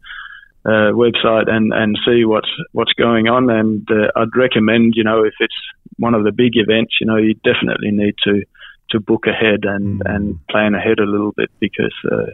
uh, 0.65 0.93
website 0.93 1.51
and, 1.51 1.73
and 1.73 1.99
see 2.07 2.25
what's 2.25 2.51
what's 2.73 2.93
going 2.93 3.29
on. 3.29 3.51
And 3.51 3.89
uh, 3.91 4.11
I'd 4.15 4.37
recommend, 4.37 4.95
you 4.97 5.05
know, 5.05 5.25
if 5.25 5.35
it's 5.41 5.55
one 5.99 6.15
of 6.15 6.25
the 6.25 6.33
big 6.33 6.53
events, 6.55 6.95
you 7.01 7.07
know, 7.07 7.17
you 7.17 7.35
definitely 7.35 7.91
need 7.91 8.15
to 8.25 8.45
to 8.91 9.01
book 9.01 9.27
ahead 9.27 9.61
and, 9.63 10.01
mm. 10.01 10.15
and 10.15 10.47
plan 10.49 10.75
ahead 10.75 10.99
a 10.99 11.05
little 11.05 11.33
bit 11.33 11.51
because 11.61 11.95
uh, 12.11 12.31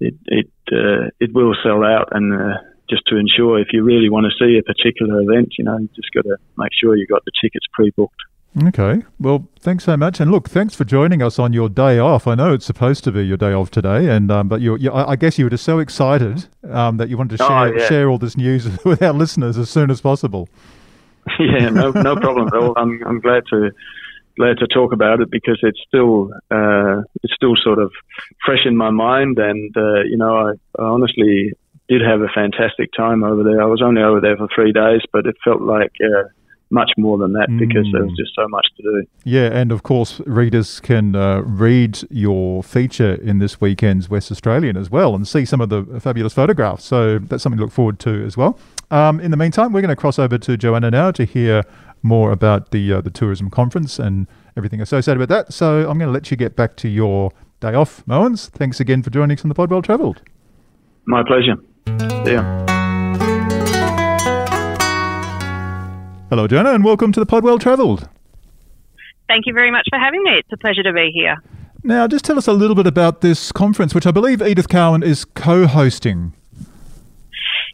it 0.00 0.14
it 0.26 0.50
uh, 0.72 1.10
it 1.20 1.32
will 1.32 1.54
sell 1.62 1.84
out. 1.84 2.08
And 2.12 2.32
uh, 2.32 2.58
just 2.90 3.06
to 3.06 3.16
ensure, 3.16 3.60
if 3.60 3.68
you 3.72 3.82
really 3.82 4.10
want 4.10 4.26
to 4.26 4.44
see 4.44 4.58
a 4.58 4.62
particular 4.62 5.20
event, 5.20 5.54
you 5.58 5.64
know, 5.64 5.78
you 5.78 5.88
just 5.94 6.12
got 6.12 6.24
to 6.24 6.36
make 6.58 6.72
sure 6.78 6.96
you 6.96 7.06
got 7.06 7.24
the 7.24 7.32
tickets 7.40 7.66
pre-booked. 7.72 8.20
Okay. 8.66 9.02
Well, 9.18 9.48
thanks 9.60 9.84
so 9.84 9.96
much, 9.96 10.20
and 10.20 10.30
look, 10.30 10.48
thanks 10.50 10.74
for 10.74 10.84
joining 10.84 11.22
us 11.22 11.38
on 11.38 11.54
your 11.54 11.70
day 11.70 11.98
off. 11.98 12.26
I 12.26 12.34
know 12.34 12.52
it's 12.52 12.66
supposed 12.66 13.02
to 13.04 13.12
be 13.12 13.24
your 13.24 13.38
day 13.38 13.52
off 13.54 13.70
today, 13.70 14.08
and 14.14 14.30
um, 14.30 14.48
but 14.48 14.60
you, 14.60 14.76
you, 14.76 14.92
I 14.92 15.16
guess 15.16 15.38
you 15.38 15.46
were 15.46 15.50
just 15.50 15.64
so 15.64 15.78
excited 15.78 16.46
um, 16.68 16.98
that 16.98 17.08
you 17.08 17.16
wanted 17.16 17.38
to 17.38 17.44
Oh, 17.44 17.48
share 17.48 17.78
yeah. 17.78 17.86
share 17.88 18.10
all 18.10 18.18
this 18.18 18.36
news 18.36 18.68
with 18.84 19.00
our 19.02 19.14
listeners 19.14 19.56
as 19.56 19.70
soon 19.70 19.90
as 19.90 20.02
possible. 20.02 20.50
yeah, 21.38 21.70
no, 21.70 21.92
no 21.92 22.14
problem 22.16 22.48
at 22.48 22.54
all. 22.54 22.74
I'm, 22.76 23.00
I'm 23.06 23.20
glad 23.20 23.44
to 23.50 23.70
glad 24.36 24.58
to 24.58 24.66
talk 24.66 24.92
about 24.92 25.20
it 25.20 25.30
because 25.30 25.58
it's 25.62 25.80
still 25.88 26.30
uh, 26.50 27.00
it's 27.22 27.34
still 27.34 27.54
sort 27.56 27.78
of 27.78 27.90
fresh 28.44 28.66
in 28.66 28.76
my 28.76 28.90
mind, 28.90 29.38
and 29.38 29.74
uh, 29.76 30.02
you 30.02 30.18
know, 30.18 30.36
I, 30.36 30.52
I 30.78 30.84
honestly 30.84 31.52
did 31.88 32.02
have 32.02 32.20
a 32.20 32.28
fantastic 32.34 32.90
time 32.94 33.24
over 33.24 33.42
there. 33.44 33.62
I 33.62 33.66
was 33.66 33.80
only 33.82 34.02
over 34.02 34.20
there 34.20 34.36
for 34.36 34.46
three 34.54 34.72
days, 34.72 35.00
but 35.10 35.24
it 35.26 35.36
felt 35.42 35.62
like 35.62 35.92
uh, 36.04 36.24
much 36.72 36.90
more 36.98 37.18
than 37.18 37.32
that 37.34 37.48
because 37.58 37.86
there 37.92 38.02
was 38.02 38.12
Mm. 38.12 38.16
just 38.16 38.34
so 38.34 38.48
much 38.48 38.66
to 38.78 38.82
do. 38.82 39.04
Yeah, 39.24 39.48
and 39.52 39.70
of 39.70 39.82
course, 39.82 40.20
readers 40.26 40.80
can 40.80 41.14
uh, 41.14 41.42
read 41.44 42.00
your 42.10 42.62
feature 42.62 43.14
in 43.14 43.38
this 43.38 43.60
weekend's 43.60 44.08
West 44.10 44.32
Australian 44.32 44.76
as 44.76 44.90
well 44.90 45.14
and 45.14 45.28
see 45.28 45.44
some 45.44 45.60
of 45.60 45.68
the 45.68 45.84
fabulous 46.00 46.32
photographs. 46.32 46.84
So 46.84 47.18
that's 47.18 47.42
something 47.42 47.58
to 47.58 47.64
look 47.64 47.72
forward 47.72 47.98
to 48.00 48.24
as 48.24 48.36
well. 48.36 48.58
Um, 48.90 49.20
in 49.20 49.30
the 49.30 49.36
meantime, 49.36 49.72
we're 49.72 49.82
going 49.82 49.88
to 49.90 49.96
cross 49.96 50.18
over 50.18 50.38
to 50.38 50.56
Joanna 50.56 50.90
now 50.90 51.10
to 51.12 51.24
hear 51.24 51.62
more 52.02 52.32
about 52.32 52.72
the 52.72 52.92
uh, 52.94 53.00
the 53.00 53.10
tourism 53.10 53.48
conference 53.50 53.98
and 53.98 54.26
everything 54.56 54.80
associated 54.80 55.18
with 55.20 55.28
that. 55.28 55.52
So 55.52 55.80
I'm 55.88 55.98
going 55.98 56.08
to 56.08 56.12
let 56.12 56.30
you 56.30 56.36
get 56.36 56.56
back 56.56 56.76
to 56.76 56.88
your 56.88 57.30
day 57.60 57.74
off, 57.74 58.02
Mogens. 58.06 58.48
Thanks 58.48 58.80
again 58.80 59.02
for 59.02 59.10
joining 59.10 59.36
us 59.38 59.44
on 59.44 59.48
the 59.50 59.54
Pod 59.54 59.70
Well 59.70 59.82
Travelled. 59.82 60.20
My 61.06 61.22
pleasure. 61.22 61.56
See 62.24 62.32
Hello, 66.32 66.48
Joanna, 66.48 66.72
and 66.72 66.82
welcome 66.82 67.12
to 67.12 67.20
the 67.20 67.26
Pod 67.26 67.44
Well 67.44 67.58
Travelled. 67.58 68.08
Thank 69.28 69.44
you 69.44 69.52
very 69.52 69.70
much 69.70 69.86
for 69.90 69.98
having 69.98 70.22
me. 70.22 70.30
It's 70.38 70.48
a 70.50 70.56
pleasure 70.56 70.82
to 70.82 70.90
be 70.90 71.10
here. 71.12 71.36
Now, 71.84 72.08
just 72.08 72.24
tell 72.24 72.38
us 72.38 72.48
a 72.48 72.54
little 72.54 72.74
bit 72.74 72.86
about 72.86 73.20
this 73.20 73.52
conference, 73.52 73.94
which 73.94 74.06
I 74.06 74.12
believe 74.12 74.40
Edith 74.40 74.70
Cowan 74.70 75.02
is 75.02 75.26
co-hosting. 75.26 76.32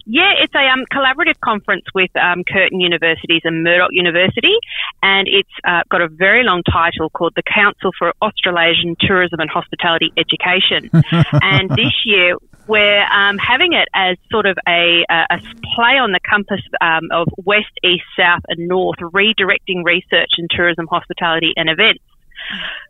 Yeah, 0.07 0.33
it's 0.43 0.53
a 0.57 0.67
um, 0.67 0.87
collaborative 0.93 1.39
conference 1.39 1.85
with 1.95 2.11
um, 2.17 2.43
Curtin 2.43 2.81
Universities 2.81 3.43
and 3.45 3.63
Murdoch 3.63 3.91
University, 3.93 4.57
and 5.05 5.29
it's 5.29 5.49
uh, 5.63 5.83
got 5.89 6.01
a 6.01 6.09
very 6.09 6.43
long 6.43 6.65
title 6.65 7.11
called 7.11 7.35
the 7.37 7.45
Council 7.45 7.93
for 7.97 8.13
Australasian 8.21 8.97
Tourism 8.99 9.39
and 9.39 9.51
Hospitality 9.51 10.13
Education. 10.17 10.91
and 11.43 11.71
this 11.71 11.95
year, 12.05 12.35
we're 12.69 13.03
um, 13.05 13.39
having 13.39 13.73
it 13.73 13.89
as 13.95 14.17
sort 14.31 14.47
of 14.47 14.59
a, 14.69 15.05
a, 15.11 15.39
play 15.75 15.99
on 15.99 16.13
the 16.13 16.21
compass 16.21 16.61
um, 16.81 17.09
of 17.11 17.29
west, 17.45 17.73
east, 17.83 18.05
south, 18.17 18.43
and 18.49 18.69
north, 18.69 18.99
redirecting 18.99 19.85
research 19.85 20.31
in 20.39 20.47
tourism, 20.51 20.87
hospitality, 20.87 21.53
and 21.57 21.69
events. 21.71 22.05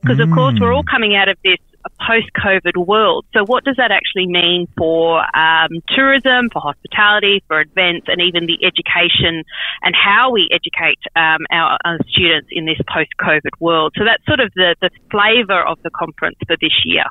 Because, 0.02 0.20
of 0.20 0.30
course, 0.30 0.58
we're 0.60 0.72
all 0.72 0.84
coming 0.84 1.16
out 1.16 1.28
of 1.28 1.36
this 1.42 1.58
post 2.06 2.26
COVID 2.36 2.86
world. 2.86 3.24
So, 3.32 3.44
what 3.44 3.64
does 3.64 3.76
that 3.76 3.90
actually 3.90 4.26
mean 4.26 4.68
for 4.76 5.20
um, 5.36 5.82
tourism, 5.88 6.50
for 6.52 6.60
hospitality, 6.60 7.42
for 7.48 7.60
events, 7.60 8.06
and 8.08 8.20
even 8.20 8.46
the 8.46 8.58
education 8.64 9.44
and 9.82 9.94
how 9.94 10.30
we 10.30 10.48
educate 10.52 10.98
um, 11.16 11.46
our, 11.50 11.78
our 11.84 11.98
students 12.08 12.48
in 12.50 12.66
this 12.66 12.78
post 12.92 13.10
COVID 13.20 13.58
world? 13.60 13.94
So, 13.96 14.04
that's 14.04 14.24
sort 14.26 14.40
of 14.40 14.52
the, 14.54 14.76
the 14.80 14.90
flavour 15.10 15.62
of 15.66 15.78
the 15.82 15.90
conference 15.90 16.36
for 16.46 16.56
this 16.60 16.84
year. 16.84 17.04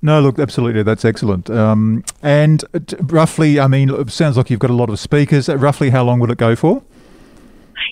No, 0.00 0.20
look, 0.20 0.38
absolutely, 0.38 0.82
that's 0.82 1.04
excellent. 1.04 1.50
Um, 1.50 2.04
and 2.22 2.64
roughly, 3.02 3.58
I 3.58 3.66
mean, 3.66 3.90
it 3.90 4.10
sounds 4.10 4.36
like 4.36 4.48
you've 4.50 4.60
got 4.60 4.70
a 4.70 4.74
lot 4.74 4.90
of 4.90 4.98
speakers. 5.00 5.48
Uh, 5.48 5.56
Roughly, 5.56 5.90
how 5.90 6.04
long 6.04 6.20
will 6.20 6.30
it 6.30 6.38
go 6.38 6.54
for? 6.54 6.82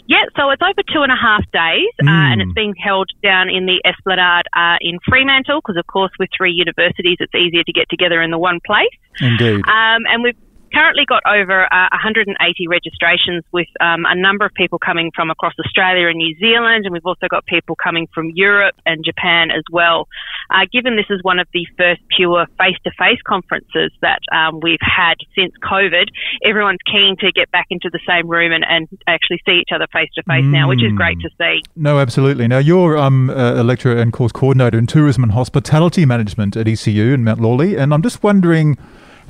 Yeah, 0.06 0.22
so 0.36 0.50
it's 0.50 0.62
over 0.62 0.82
two 0.92 1.02
and 1.02 1.10
a 1.10 1.16
half 1.16 1.42
days, 1.50 1.90
uh, 2.00 2.06
and 2.06 2.40
it's 2.40 2.52
being 2.52 2.74
held 2.76 3.08
down 3.22 3.48
in 3.48 3.66
the 3.66 3.82
Esplanade 3.84 4.46
uh, 4.54 4.76
in 4.80 4.98
Fremantle 5.08 5.60
because, 5.60 5.76
of 5.76 5.86
course, 5.88 6.12
with 6.18 6.28
three 6.36 6.52
universities, 6.52 7.16
it's 7.18 7.34
easier 7.34 7.64
to 7.64 7.72
get 7.72 7.88
together 7.88 8.22
in 8.22 8.30
the 8.30 8.38
one 8.38 8.60
place. 8.64 8.94
Indeed. 9.20 9.66
Um, 9.66 10.06
and 10.06 10.22
we've 10.22 10.36
currently 10.76 11.04
got 11.08 11.22
over 11.24 11.64
uh, 11.64 11.88
180 11.92 12.36
registrations 12.68 13.42
with 13.50 13.68
um, 13.80 14.04
a 14.04 14.14
number 14.14 14.44
of 14.44 14.52
people 14.52 14.78
coming 14.78 15.10
from 15.14 15.30
across 15.30 15.54
Australia 15.64 16.08
and 16.08 16.18
New 16.18 16.36
Zealand, 16.36 16.84
and 16.84 16.92
we've 16.92 17.06
also 17.06 17.28
got 17.30 17.46
people 17.46 17.76
coming 17.76 18.06
from 18.12 18.30
Europe 18.34 18.74
and 18.84 19.02
Japan 19.04 19.50
as 19.50 19.64
well. 19.72 20.06
Uh, 20.50 20.66
given 20.70 20.96
this 20.96 21.06
is 21.08 21.20
one 21.22 21.38
of 21.38 21.48
the 21.54 21.66
first 21.78 22.02
pure 22.14 22.46
face-to-face 22.58 23.20
conferences 23.26 23.90
that 24.02 24.20
um, 24.32 24.60
we've 24.60 24.82
had 24.82 25.14
since 25.34 25.52
COVID, 25.64 26.08
everyone's 26.44 26.84
keen 26.84 27.16
to 27.20 27.32
get 27.32 27.50
back 27.50 27.66
into 27.70 27.88
the 27.90 28.00
same 28.06 28.28
room 28.28 28.52
and, 28.52 28.64
and 28.68 28.86
actually 29.06 29.40
see 29.48 29.58
each 29.60 29.70
other 29.74 29.86
face-to-face 29.92 30.44
now, 30.44 30.68
which 30.68 30.82
is 30.82 30.92
great 30.92 31.18
to 31.20 31.30
see. 31.38 31.62
No, 31.74 31.98
absolutely. 31.98 32.46
Now, 32.48 32.58
you're 32.58 32.98
um, 32.98 33.30
a 33.30 33.62
lecturer 33.62 33.96
and 33.96 34.12
course 34.12 34.32
coordinator 34.32 34.78
in 34.78 34.86
tourism 34.86 35.22
and 35.22 35.32
hospitality 35.32 36.04
management 36.04 36.56
at 36.56 36.68
ECU 36.68 37.14
in 37.14 37.24
Mount 37.24 37.40
Lawley, 37.40 37.76
and 37.76 37.94
I'm 37.94 38.02
just 38.02 38.22
wondering 38.22 38.76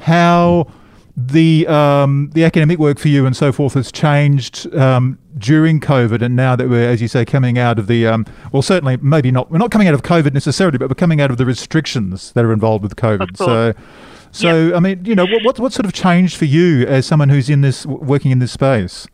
how 0.00 0.66
the 1.16 1.66
um, 1.66 2.30
the 2.34 2.44
academic 2.44 2.78
work 2.78 2.98
for 2.98 3.08
you 3.08 3.24
and 3.24 3.34
so 3.34 3.50
forth 3.50 3.72
has 3.74 3.90
changed 3.90 4.72
um, 4.74 5.18
during 5.38 5.80
COVID, 5.80 6.20
and 6.20 6.36
now 6.36 6.54
that 6.54 6.68
we're, 6.68 6.88
as 6.88 7.00
you 7.00 7.08
say, 7.08 7.24
coming 7.24 7.58
out 7.58 7.78
of 7.78 7.86
the 7.86 8.06
um, 8.06 8.26
well, 8.52 8.60
certainly 8.60 8.98
maybe 8.98 9.30
not 9.30 9.50
we're 9.50 9.58
not 9.58 9.70
coming 9.70 9.88
out 9.88 9.94
of 9.94 10.02
COVID 10.02 10.34
necessarily, 10.34 10.76
but 10.76 10.90
we're 10.90 10.94
coming 10.94 11.20
out 11.22 11.30
of 11.30 11.38
the 11.38 11.46
restrictions 11.46 12.32
that 12.32 12.44
are 12.44 12.52
involved 12.52 12.82
with 12.82 12.96
COVID. 12.96 13.36
So, 13.36 13.72
so 14.30 14.74
I 14.76 14.80
mean, 14.80 15.06
you 15.06 15.14
know, 15.14 15.24
what, 15.24 15.42
what 15.42 15.58
what 15.58 15.72
sort 15.72 15.86
of 15.86 15.94
changed 15.94 16.36
for 16.36 16.44
you 16.44 16.86
as 16.86 17.06
someone 17.06 17.30
who's 17.30 17.48
in 17.48 17.62
this 17.62 17.86
working 17.86 18.30
in 18.30 18.38
this 18.38 18.52
space? 18.52 19.06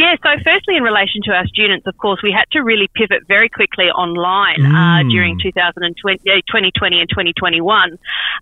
Yeah, 0.00 0.16
so 0.24 0.30
firstly, 0.42 0.78
in 0.80 0.82
relation 0.82 1.20
to 1.28 1.32
our 1.32 1.46
students, 1.46 1.86
of 1.86 1.94
course, 1.98 2.20
we 2.22 2.32
had 2.32 2.48
to 2.52 2.60
really 2.64 2.88
pivot 2.94 3.28
very 3.28 3.50
quickly 3.50 3.92
online 3.92 4.64
uh, 4.64 5.04
Mm. 5.04 5.10
during 5.10 5.38
2020, 5.38 6.20
uh, 6.24 6.40
2020 6.48 7.00
and 7.00 7.08
2021. 7.10 7.98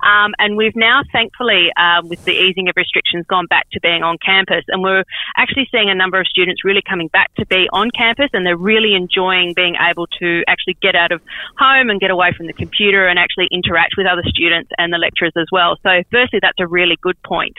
Um, 0.06 0.34
and 0.38 0.56
we've 0.56 0.76
now, 0.76 1.02
thankfully, 1.12 1.72
um, 1.76 2.08
with 2.08 2.24
the 2.24 2.30
easing 2.32 2.68
of 2.68 2.76
restrictions, 2.76 3.26
gone 3.26 3.46
back 3.46 3.66
to 3.72 3.80
being 3.80 4.04
on 4.04 4.18
campus. 4.24 4.62
And 4.68 4.84
we're 4.84 5.02
actually 5.36 5.66
seeing 5.72 5.90
a 5.90 5.96
number 5.96 6.20
of 6.20 6.28
students 6.28 6.62
really 6.62 6.82
coming 6.88 7.08
back 7.08 7.34
to 7.34 7.46
be 7.46 7.66
on 7.72 7.90
campus 7.90 8.30
and 8.32 8.46
they're 8.46 8.56
really 8.56 8.94
enjoying 8.94 9.52
being 9.54 9.74
able 9.82 10.06
to 10.22 10.44
actually 10.46 10.76
get 10.80 10.94
out 10.94 11.10
of 11.10 11.20
home 11.58 11.90
and 11.90 11.98
get 11.98 12.12
away 12.12 12.30
from 12.36 12.46
the 12.46 12.52
computer 12.52 13.08
and 13.08 13.18
actually 13.18 13.48
interact 13.50 13.94
with 13.98 14.06
other 14.06 14.22
students 14.28 14.70
and 14.78 14.92
the 14.92 14.98
lecturers 14.98 15.32
as 15.36 15.48
well. 15.50 15.74
So, 15.82 15.90
firstly, 16.12 16.38
that's 16.40 16.60
a 16.60 16.68
really 16.68 16.98
good 17.02 17.20
point. 17.24 17.56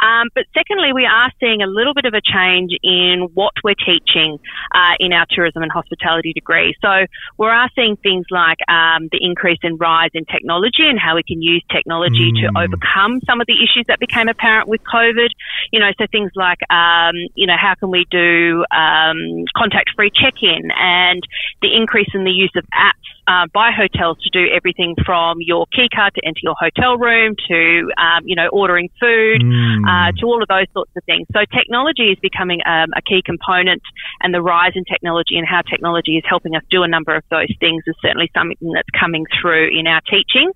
Um, 0.00 0.28
but 0.34 0.44
secondly, 0.54 0.94
we 0.94 1.04
are 1.04 1.30
seeing 1.38 1.60
a 1.60 1.66
little 1.66 1.92
bit 1.92 2.06
of 2.06 2.14
a 2.14 2.22
change 2.24 2.72
in 2.82 3.28
what 3.34 3.41
we're 3.64 3.74
teaching 3.74 4.38
uh, 4.74 4.94
in 5.00 5.12
our 5.12 5.26
tourism 5.30 5.62
and 5.62 5.72
hospitality 5.72 6.32
degree. 6.32 6.74
So 6.80 7.06
we 7.38 7.46
are 7.46 7.68
seeing 7.74 7.96
things 8.02 8.26
like 8.30 8.58
um, 8.68 9.08
the 9.10 9.18
increase 9.20 9.58
in 9.62 9.76
rise 9.76 10.10
in 10.14 10.24
technology 10.26 10.84
and 10.88 10.98
how 10.98 11.16
we 11.16 11.22
can 11.22 11.40
use 11.42 11.62
technology 11.70 12.32
to 12.32 12.48
Mm. 12.52 12.64
overcome 12.64 13.20
some 13.26 13.40
of 13.40 13.46
the 13.46 13.54
issues 13.54 13.84
that 13.88 13.98
became 13.98 14.28
apparent 14.28 14.68
with 14.68 14.80
COVID. 14.92 15.28
You 15.72 15.80
know, 15.80 15.90
so 15.98 16.06
things 16.10 16.30
like, 16.34 16.58
um, 16.70 17.14
you 17.34 17.46
know, 17.46 17.56
how 17.56 17.74
can 17.74 17.90
we 17.90 18.06
do 18.10 18.64
um, 18.70 19.44
contact-free 19.56 20.10
check-in 20.14 20.70
and 20.78 21.22
the 21.62 21.74
increase 21.74 22.08
in 22.14 22.24
the 22.24 22.30
use 22.30 22.52
of 22.56 22.64
apps 22.74 23.08
uh, 23.28 23.46
by 23.54 23.70
hotels 23.70 24.18
to 24.22 24.30
do 24.30 24.50
everything 24.52 24.94
from 25.06 25.38
your 25.40 25.66
key 25.74 25.88
card 25.94 26.12
to 26.14 26.20
enter 26.26 26.40
your 26.42 26.56
hotel 26.58 26.98
room 26.98 27.34
to, 27.48 27.90
um, 27.96 28.22
you 28.24 28.34
know, 28.34 28.48
ordering 28.48 28.88
food 29.00 29.42
Mm. 29.42 29.86
uh, 29.88 30.12
to 30.18 30.26
all 30.26 30.42
of 30.42 30.48
those 30.48 30.66
sorts 30.72 30.90
of 30.96 31.02
things. 31.04 31.26
So 31.32 31.40
technology 31.54 32.10
is 32.10 32.18
becoming 32.20 32.60
um, 32.66 32.90
a 32.96 33.02
key 33.02 33.22
component, 33.32 33.82
and 34.20 34.30
the 34.36 34.42
rise 34.54 34.74
in 34.74 34.84
technology 34.84 35.34
and 35.40 35.46
how 35.54 35.62
technology 35.74 36.14
is 36.20 36.24
helping 36.28 36.52
us 36.58 36.64
do 36.70 36.80
a 36.82 36.90
number 36.96 37.14
of 37.20 37.24
those 37.30 37.52
things 37.62 37.80
is 37.86 37.96
certainly 38.04 38.28
something 38.36 38.72
that's 38.76 38.92
coming 38.98 39.24
through 39.40 39.66
in 39.78 39.84
our 39.92 40.02
teaching, 40.14 40.48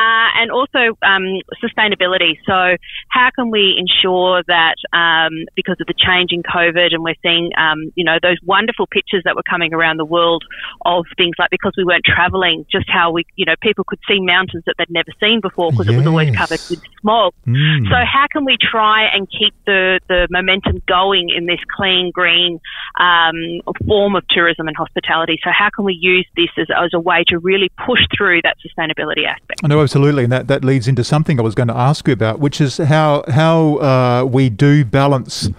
uh, 0.00 0.28
and 0.40 0.48
also 0.58 0.82
um, 1.12 1.26
sustainability. 1.64 2.32
So 2.50 2.58
how 3.08 3.28
can 3.36 3.50
we 3.56 3.64
ensure 3.82 4.42
that 4.46 4.76
um, 4.92 5.34
because 5.60 5.78
of 5.82 5.86
the 5.90 5.98
change 6.06 6.30
in 6.36 6.42
COVID, 6.42 6.88
and 6.94 7.02
we're 7.06 7.20
seeing, 7.22 7.50
um, 7.58 7.78
you 7.98 8.04
know, 8.08 8.18
those 8.22 8.38
wonderful 8.44 8.86
pictures 8.86 9.22
that 9.24 9.34
were 9.36 9.48
coming 9.54 9.72
around 9.74 9.96
the 9.98 10.10
world 10.16 10.42
of 10.84 11.04
things 11.16 11.34
like 11.38 11.50
because 11.50 11.74
we 11.76 11.84
weren't 11.84 12.04
traveling, 12.04 12.64
just 12.70 12.88
how 12.88 13.10
we, 13.10 13.24
you 13.36 13.46
know, 13.48 13.56
people 13.60 13.84
could 13.84 13.98
see 14.08 14.18
mountains 14.20 14.62
that 14.66 14.74
they'd 14.78 14.90
never 14.90 15.12
seen 15.22 15.40
before 15.40 15.70
because 15.70 15.88
it 15.88 15.96
was 15.96 16.06
always 16.06 16.34
covered 16.36 16.62
with 16.70 16.80
smog. 17.00 17.32
Mm. 17.46 17.88
So 17.90 17.96
how 18.14 18.26
can 18.32 18.44
we 18.44 18.56
try 18.60 19.08
and 19.14 19.28
keep 19.28 19.54
the, 19.66 20.00
the 20.08 20.28
momentum 20.30 20.82
going 20.86 21.28
in 21.36 21.46
this 21.46 21.62
clean, 21.76 22.01
green 22.10 22.60
um, 22.98 23.60
form 23.86 24.16
of 24.16 24.24
tourism 24.28 24.68
and 24.68 24.76
hospitality? 24.76 25.38
So 25.44 25.50
how 25.56 25.70
can 25.74 25.84
we 25.84 25.94
use 25.94 26.26
this 26.36 26.48
as, 26.58 26.68
as 26.76 26.90
a 26.94 27.00
way 27.00 27.24
to 27.28 27.38
really 27.38 27.70
push 27.86 28.00
through 28.16 28.42
that 28.42 28.56
sustainability 28.64 29.26
aspect? 29.26 29.62
No, 29.62 29.80
absolutely, 29.82 30.24
and 30.24 30.32
that, 30.32 30.48
that 30.48 30.64
leads 30.64 30.88
into 30.88 31.04
something 31.04 31.38
I 31.38 31.42
was 31.42 31.54
going 31.54 31.68
to 31.68 31.76
ask 31.76 32.06
you 32.06 32.12
about, 32.12 32.40
which 32.40 32.60
is 32.60 32.78
how 32.78 33.24
how 33.28 33.76
uh, 33.76 34.24
we 34.24 34.50
do 34.50 34.84
balance 34.84 35.50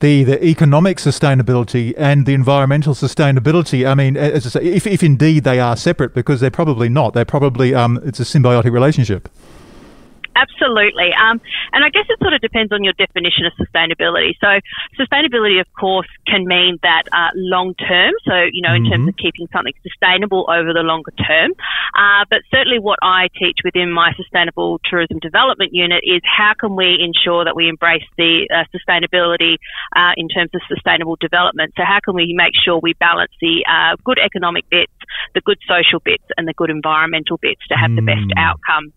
the 0.00 0.24
the 0.24 0.44
economic 0.44 0.98
sustainability 0.98 1.94
and 1.96 2.26
the 2.26 2.34
environmental 2.34 2.94
sustainability. 2.94 3.88
I 3.88 3.94
mean, 3.94 4.16
as 4.16 4.46
I 4.46 4.60
say, 4.60 4.64
if 4.64 4.86
if 4.86 5.02
indeed 5.02 5.44
they 5.44 5.60
are 5.60 5.76
separate, 5.76 6.14
because 6.14 6.40
they're 6.40 6.50
probably 6.50 6.88
not. 6.88 7.14
They're 7.14 7.24
probably 7.24 7.74
um, 7.74 8.00
it's 8.04 8.20
a 8.20 8.24
symbiotic 8.24 8.72
relationship. 8.72 9.28
Absolutely. 10.36 11.10
Um, 11.12 11.40
and 11.72 11.84
I 11.84 11.90
guess 11.90 12.06
it 12.08 12.18
sort 12.20 12.32
of 12.32 12.40
depends 12.40 12.72
on 12.72 12.84
your 12.84 12.94
definition 12.94 13.46
of 13.46 13.52
sustainability. 13.58 14.32
So, 14.40 14.60
sustainability, 14.98 15.60
of 15.60 15.66
course, 15.78 16.06
can 16.26 16.46
mean 16.46 16.78
that 16.82 17.02
uh, 17.12 17.30
long 17.34 17.74
term, 17.74 18.12
so, 18.24 18.46
you 18.52 18.62
know, 18.62 18.74
in 18.74 18.84
mm-hmm. 18.84 18.92
terms 18.92 19.08
of 19.08 19.16
keeping 19.16 19.48
something 19.52 19.74
sustainable 19.82 20.46
over 20.48 20.72
the 20.72 20.86
longer 20.86 21.10
term. 21.12 21.52
Uh, 21.94 22.24
but 22.30 22.40
certainly, 22.50 22.78
what 22.78 22.98
I 23.02 23.28
teach 23.38 23.58
within 23.64 23.90
my 23.90 24.12
Sustainable 24.16 24.80
Tourism 24.88 25.18
Development 25.18 25.74
Unit 25.74 26.02
is 26.04 26.22
how 26.24 26.54
can 26.58 26.76
we 26.76 27.02
ensure 27.02 27.44
that 27.44 27.56
we 27.56 27.68
embrace 27.68 28.06
the 28.16 28.46
uh, 28.54 28.64
sustainability 28.70 29.56
uh, 29.96 30.14
in 30.16 30.28
terms 30.28 30.50
of 30.54 30.60
sustainable 30.68 31.16
development? 31.20 31.74
So, 31.76 31.82
how 31.84 31.98
can 32.04 32.14
we 32.14 32.34
make 32.36 32.54
sure 32.54 32.78
we 32.78 32.94
balance 32.94 33.32
the 33.40 33.66
uh, 33.66 33.96
good 34.04 34.18
economic 34.18 34.68
bits, 34.70 34.92
the 35.34 35.40
good 35.40 35.58
social 35.66 35.98
bits, 35.98 36.24
and 36.36 36.46
the 36.46 36.54
good 36.54 36.70
environmental 36.70 37.36
bits 37.36 37.66
to 37.68 37.74
have 37.74 37.90
mm. 37.90 37.96
the 37.96 38.02
best 38.02 38.30
mm. 38.30 38.38
outcome 38.38 38.92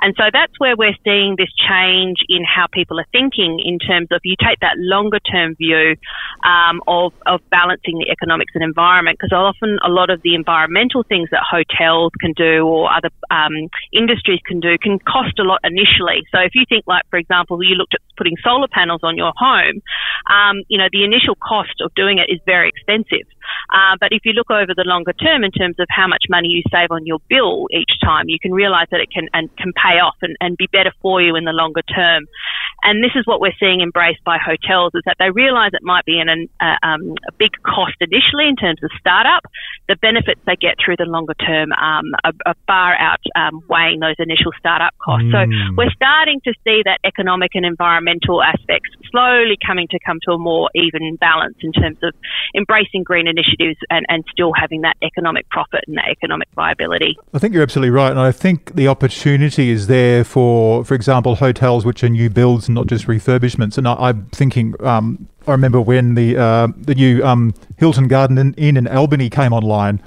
and 0.00 0.14
so 0.16 0.24
that's 0.32 0.52
where 0.58 0.76
we're 0.76 0.96
seeing 1.04 1.34
this 1.36 1.50
change 1.56 2.18
in 2.28 2.44
how 2.44 2.66
people 2.72 3.00
are 3.00 3.06
thinking 3.12 3.60
in 3.64 3.78
terms 3.78 4.08
of 4.10 4.20
you 4.24 4.36
take 4.40 4.60
that 4.60 4.76
longer 4.76 5.18
term 5.20 5.54
view 5.56 5.96
um, 6.44 6.80
of, 6.86 7.12
of 7.26 7.40
balancing 7.50 7.98
the 7.98 8.10
economics 8.10 8.52
and 8.54 8.62
environment 8.62 9.18
because 9.18 9.32
often 9.32 9.78
a 9.84 9.88
lot 9.88 10.10
of 10.10 10.20
the 10.22 10.34
environmental 10.34 11.02
things 11.02 11.28
that 11.30 11.40
hotels 11.42 12.12
can 12.20 12.32
do 12.36 12.66
or 12.66 12.92
other 12.92 13.10
um, 13.30 13.52
industries 13.92 14.40
can 14.46 14.60
do 14.60 14.76
can 14.78 14.98
cost 15.00 15.38
a 15.38 15.42
lot 15.42 15.60
initially. 15.64 16.22
So 16.32 16.40
if 16.40 16.54
you 16.54 16.64
think 16.68 16.84
like, 16.86 17.04
for 17.10 17.18
example, 17.18 17.58
you 17.62 17.74
looked 17.74 17.94
at 17.94 18.00
putting 18.16 18.36
solar 18.42 18.68
panels 18.68 19.00
on 19.02 19.16
your 19.16 19.32
home, 19.36 19.82
um, 20.30 20.62
you 20.68 20.78
know, 20.78 20.88
the 20.92 21.04
initial 21.04 21.34
cost 21.36 21.80
of 21.80 21.94
doing 21.94 22.18
it 22.18 22.32
is 22.32 22.40
very 22.46 22.68
expensive. 22.68 23.26
Uh, 23.70 23.96
but 24.00 24.10
if 24.12 24.22
you 24.24 24.32
look 24.32 24.50
over 24.50 24.74
the 24.74 24.84
longer 24.86 25.12
term 25.12 25.44
in 25.44 25.50
terms 25.50 25.76
of 25.78 25.86
how 25.90 26.06
much 26.06 26.24
money 26.28 26.48
you 26.48 26.62
save 26.70 26.90
on 26.90 27.06
your 27.06 27.18
bill 27.28 27.66
each 27.70 27.98
time, 28.02 28.28
you 28.28 28.38
can 28.40 28.52
realize 28.52 28.86
that 28.90 29.00
it 29.00 29.10
can 29.10 29.28
and 29.32 29.54
can 29.56 29.72
pay 29.72 29.98
off 29.98 30.16
and, 30.22 30.36
and 30.40 30.56
be 30.56 30.68
better 30.72 30.92
for 31.02 31.20
you 31.22 31.36
in 31.36 31.44
the 31.44 31.52
longer 31.52 31.82
term. 31.82 32.26
And 32.82 33.02
this 33.02 33.12
is 33.16 33.26
what 33.26 33.40
we're 33.40 33.56
seeing 33.58 33.80
embraced 33.80 34.22
by 34.24 34.38
hotels 34.38 34.92
is 34.94 35.02
that 35.06 35.16
they 35.18 35.30
realize 35.30 35.70
it 35.72 35.82
might 35.82 36.04
be 36.04 36.20
an, 36.20 36.28
an, 36.28 36.48
uh, 36.60 36.76
um, 36.86 37.14
a 37.26 37.32
big 37.38 37.50
cost 37.64 37.96
initially 38.00 38.48
in 38.48 38.56
terms 38.56 38.82
of 38.82 38.90
startup. 39.00 39.44
The 39.88 39.96
benefits 39.96 40.40
they 40.46 40.56
get 40.56 40.76
through 40.82 40.96
the 40.96 41.06
longer 41.06 41.34
term 41.34 41.72
um, 41.72 42.12
are, 42.22 42.32
are, 42.44 42.54
far 42.66 42.94
outweighing 42.98 44.02
um, 44.02 44.06
those 44.06 44.16
initial 44.18 44.52
startup 44.58 44.94
costs. 44.98 45.26
Mm. 45.26 45.32
So 45.32 45.74
we're 45.76 45.94
starting 45.94 46.40
to 46.44 46.52
see 46.64 46.82
that 46.84 46.98
economic 47.04 47.54
and 47.54 47.64
environmental 47.64 48.42
aspects 48.42 48.90
slowly 49.16 49.56
coming 49.66 49.88
to 49.88 49.98
come 50.04 50.18
to 50.22 50.32
a 50.32 50.38
more 50.38 50.68
even 50.74 51.16
balance 51.16 51.56
in 51.60 51.72
terms 51.72 51.98
of 52.02 52.14
embracing 52.54 53.02
green 53.02 53.26
initiatives 53.26 53.78
and, 53.90 54.04
and 54.08 54.24
still 54.30 54.52
having 54.58 54.82
that 54.82 54.96
economic 55.02 55.48
profit 55.50 55.84
and 55.86 55.96
that 55.96 56.08
economic 56.10 56.48
viability. 56.54 57.16
I 57.32 57.38
think 57.38 57.54
you're 57.54 57.62
absolutely 57.62 57.90
right. 57.90 58.10
And 58.10 58.20
I 58.20 58.32
think 58.32 58.74
the 58.74 58.88
opportunity 58.88 59.70
is 59.70 59.86
there 59.86 60.24
for, 60.24 60.84
for 60.84 60.94
example, 60.94 61.36
hotels 61.36 61.84
which 61.84 62.04
are 62.04 62.08
new 62.08 62.30
builds 62.30 62.68
and 62.68 62.74
not 62.74 62.86
just 62.86 63.06
refurbishments. 63.06 63.78
And 63.78 63.88
I, 63.88 64.10
am 64.10 64.26
thinking, 64.32 64.74
um, 64.84 65.28
I 65.46 65.52
remember 65.52 65.80
when 65.80 66.14
the 66.14 66.36
uh, 66.36 66.68
the 66.76 66.94
new 66.94 67.24
um, 67.24 67.54
Hilton 67.76 68.08
Garden 68.08 68.54
Inn 68.54 68.76
in 68.76 68.86
Albany 68.88 69.30
came 69.30 69.52
online. 69.52 70.02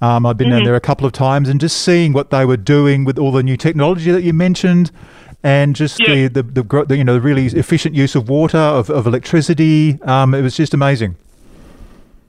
Um, 0.00 0.26
I've 0.26 0.36
been 0.36 0.48
mm-hmm. 0.48 0.64
there 0.64 0.74
a 0.74 0.80
couple 0.80 1.06
of 1.06 1.12
times 1.12 1.48
and 1.48 1.60
just 1.60 1.82
seeing 1.82 2.12
what 2.12 2.30
they 2.30 2.44
were 2.44 2.56
doing 2.56 3.04
with 3.04 3.18
all 3.18 3.32
the 3.32 3.42
new 3.42 3.56
technology 3.56 4.10
that 4.10 4.22
you 4.22 4.32
mentioned 4.32 4.90
and 5.44 5.76
just 5.76 6.00
yeah. 6.00 6.26
the, 6.26 6.42
the, 6.42 6.62
the, 6.62 6.84
the, 6.86 6.96
you 6.96 7.04
know 7.04 7.14
the 7.14 7.20
really 7.20 7.46
efficient 7.46 7.94
use 7.94 8.16
of 8.16 8.28
water 8.28 8.58
of, 8.58 8.90
of 8.90 9.06
electricity 9.06 10.02
um, 10.02 10.34
it 10.34 10.42
was 10.42 10.56
just 10.56 10.74
amazing 10.74 11.14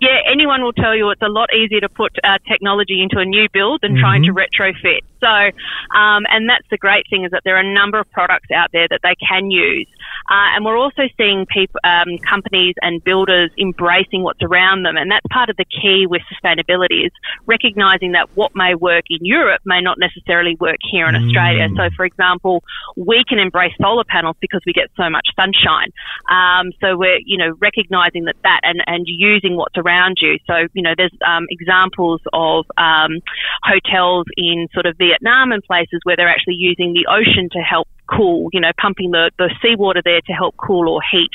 yeah, 0.01 0.19
anyone 0.29 0.61
will 0.61 0.73
tell 0.73 0.95
you 0.95 1.09
it's 1.09 1.21
a 1.21 1.29
lot 1.29 1.49
easier 1.53 1.79
to 1.79 1.89
put 1.89 2.11
uh, 2.23 2.37
technology 2.47 3.01
into 3.01 3.17
a 3.17 3.25
new 3.25 3.47
build 3.51 3.81
than 3.81 3.93
mm-hmm. 3.93 4.01
trying 4.01 4.23
to 4.23 4.33
mm-hmm. 4.33 4.61
retrofit. 4.61 5.01
So, 5.21 5.97
um, 5.97 6.25
and 6.29 6.49
that's 6.49 6.67
the 6.69 6.77
great 6.77 7.05
thing 7.09 7.23
is 7.23 7.31
that 7.31 7.41
there 7.45 7.55
are 7.55 7.61
a 7.61 7.73
number 7.73 7.97
of 7.97 8.11
products 8.11 8.51
out 8.51 8.71
there 8.73 8.87
that 8.89 8.99
they 9.03 9.15
can 9.15 9.51
use. 9.51 9.87
Uh, 10.29 10.55
and 10.55 10.65
we're 10.65 10.77
also 10.77 11.03
seeing 11.17 11.45
people, 11.45 11.79
um, 11.83 12.17
companies 12.27 12.75
and 12.81 13.03
builders 13.03 13.51
embracing 13.57 14.23
what's 14.23 14.41
around 14.41 14.83
them. 14.83 14.97
And 14.97 15.11
that's 15.11 15.25
part 15.31 15.49
of 15.49 15.57
the 15.57 15.65
key 15.65 16.07
with 16.07 16.21
sustainability 16.31 17.05
is 17.05 17.11
recognizing 17.45 18.13
that 18.13 18.29
what 18.35 18.55
may 18.55 18.75
work 18.75 19.05
in 19.09 19.19
Europe 19.21 19.61
may 19.65 19.81
not 19.81 19.97
necessarily 19.99 20.55
work 20.59 20.79
here 20.81 21.07
in 21.07 21.15
mm. 21.15 21.25
Australia. 21.25 21.67
So, 21.75 21.89
for 21.95 22.05
example, 22.05 22.63
we 22.95 23.23
can 23.27 23.39
embrace 23.39 23.73
solar 23.81 24.03
panels 24.03 24.35
because 24.41 24.61
we 24.65 24.73
get 24.73 24.89
so 24.97 25.09
much 25.09 25.27
sunshine. 25.35 25.91
Um, 26.29 26.71
so 26.81 26.97
we're, 26.97 27.19
you 27.25 27.37
know, 27.37 27.53
recognizing 27.59 28.25
that 28.25 28.35
that 28.43 28.61
and, 28.63 28.81
and 28.87 29.05
using 29.07 29.55
what's 29.55 29.77
around 29.77 30.17
you. 30.21 30.37
So, 30.47 30.67
you 30.73 30.81
know, 30.81 30.93
there's 30.95 31.13
um, 31.25 31.45
examples 31.49 32.21
of 32.33 32.65
um, 32.77 33.21
hotels 33.63 34.25
in 34.37 34.67
sort 34.73 34.85
of 34.85 34.97
Vietnam 34.97 35.51
and 35.51 35.63
places 35.63 35.99
where 36.03 36.15
they're 36.15 36.29
actually 36.29 36.55
using 36.55 36.93
the 36.93 37.07
ocean 37.11 37.49
to 37.51 37.59
help 37.59 37.87
cool, 38.07 38.49
you 38.53 38.59
know, 38.59 38.71
pumping 38.79 39.11
the, 39.11 39.31
the 39.37 39.53
seawater 39.61 40.01
there 40.03 40.21
to 40.21 40.33
help 40.33 40.55
cool 40.57 40.89
or 40.89 41.01
heat 41.11 41.31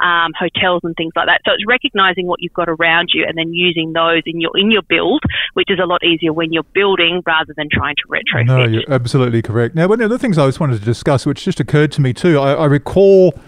um, 0.00 0.32
hotels 0.38 0.80
and 0.84 0.94
things 0.96 1.12
like 1.16 1.26
that. 1.26 1.40
So 1.44 1.52
it's 1.52 1.64
recognizing 1.66 2.26
what 2.26 2.40
you've 2.40 2.52
got 2.52 2.68
around 2.68 3.10
you 3.12 3.24
and 3.26 3.36
then 3.36 3.52
using 3.52 3.92
those 3.92 4.22
in 4.26 4.40
your 4.40 4.56
in 4.56 4.70
your 4.70 4.82
build, 4.82 5.22
which 5.54 5.70
is 5.70 5.78
a 5.82 5.86
lot 5.86 6.02
easier 6.04 6.32
when 6.32 6.52
you're 6.52 6.62
building 6.74 7.22
rather 7.26 7.54
than 7.56 7.68
trying 7.70 7.96
to 7.96 8.08
retrofit. 8.08 8.46
No, 8.46 8.64
you're 8.64 8.92
absolutely 8.92 9.42
correct. 9.42 9.74
Now, 9.74 9.88
one 9.88 10.00
of 10.00 10.10
the 10.10 10.18
things 10.18 10.38
I 10.38 10.46
just 10.46 10.60
wanted 10.60 10.78
to 10.78 10.84
discuss, 10.84 11.26
which 11.26 11.44
just 11.44 11.60
occurred 11.60 11.92
to 11.92 12.00
me 12.00 12.12
too, 12.12 12.38
I, 12.38 12.54
I 12.54 12.64
recall. 12.66 13.38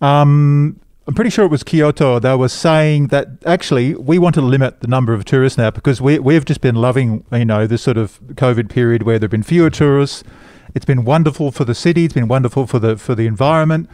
Um, 0.00 0.80
I'm 1.06 1.12
pretty 1.12 1.30
sure 1.30 1.44
it 1.44 1.50
was 1.50 1.62
Kyoto. 1.62 2.18
They 2.18 2.34
were 2.34 2.48
saying 2.48 3.08
that 3.08 3.28
actually 3.44 3.94
we 3.94 4.18
want 4.18 4.34
to 4.36 4.40
limit 4.40 4.80
the 4.80 4.86
number 4.86 5.12
of 5.12 5.26
tourists 5.26 5.58
now 5.58 5.70
because 5.70 6.00
we 6.00 6.18
we've 6.18 6.46
just 6.46 6.62
been 6.62 6.76
loving 6.76 7.24
you 7.30 7.44
know 7.44 7.66
this 7.66 7.82
sort 7.82 7.98
of 7.98 8.18
COVID 8.22 8.70
period 8.70 9.02
where 9.02 9.18
there've 9.18 9.30
been 9.30 9.42
fewer 9.42 9.68
tourists 9.68 10.24
it's 10.74 10.84
been 10.84 11.04
wonderful 11.04 11.50
for 11.50 11.64
the 11.64 11.74
city. 11.74 12.04
It's 12.04 12.14
been 12.14 12.28
wonderful 12.28 12.66
for 12.66 12.78
the 12.78 12.96
for 12.96 13.14
the 13.14 13.26
environment. 13.26 13.88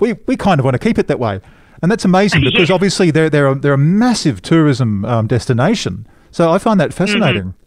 We 0.00 0.14
we 0.26 0.36
kind 0.36 0.58
of 0.58 0.64
want 0.64 0.74
to 0.74 0.78
keep 0.78 0.98
it 0.98 1.06
that 1.08 1.18
way, 1.18 1.40
and 1.82 1.90
that's 1.90 2.04
amazing 2.04 2.42
because 2.42 2.68
yeah. 2.68 2.74
obviously 2.74 3.10
they're 3.10 3.30
they're 3.30 3.48
a, 3.48 3.54
they're 3.54 3.74
a 3.74 3.78
massive 3.78 4.42
tourism 4.42 5.04
um, 5.04 5.26
destination. 5.26 6.06
So 6.30 6.50
I 6.50 6.58
find 6.58 6.80
that 6.80 6.90
mm-hmm. 6.90 7.04
fascinating. 7.04 7.42
Mm-hmm. 7.42 7.58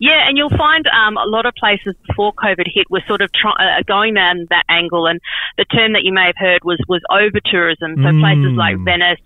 Yeah, 0.00 0.28
and 0.28 0.36
you'll 0.36 0.50
find 0.50 0.86
um, 0.88 1.16
a 1.16 1.26
lot 1.26 1.46
of 1.46 1.54
places 1.54 1.94
before 2.06 2.32
COVID 2.34 2.66
hit 2.72 2.90
were 2.90 3.02
sort 3.08 3.20
of 3.20 3.32
try, 3.32 3.52
uh, 3.52 3.82
going 3.86 4.14
down 4.14 4.46
that 4.50 4.64
angle, 4.68 5.06
and 5.06 5.20
the 5.56 5.64
term 5.64 5.92
that 5.92 6.02
you 6.02 6.12
may 6.12 6.26
have 6.26 6.36
heard 6.36 6.62
was 6.64 6.78
was 6.88 7.02
over 7.10 7.40
tourism. 7.44 7.94
So 7.96 8.10
mm. 8.10 8.20
places 8.20 8.56
like 8.56 8.76
Venice, 8.84 9.18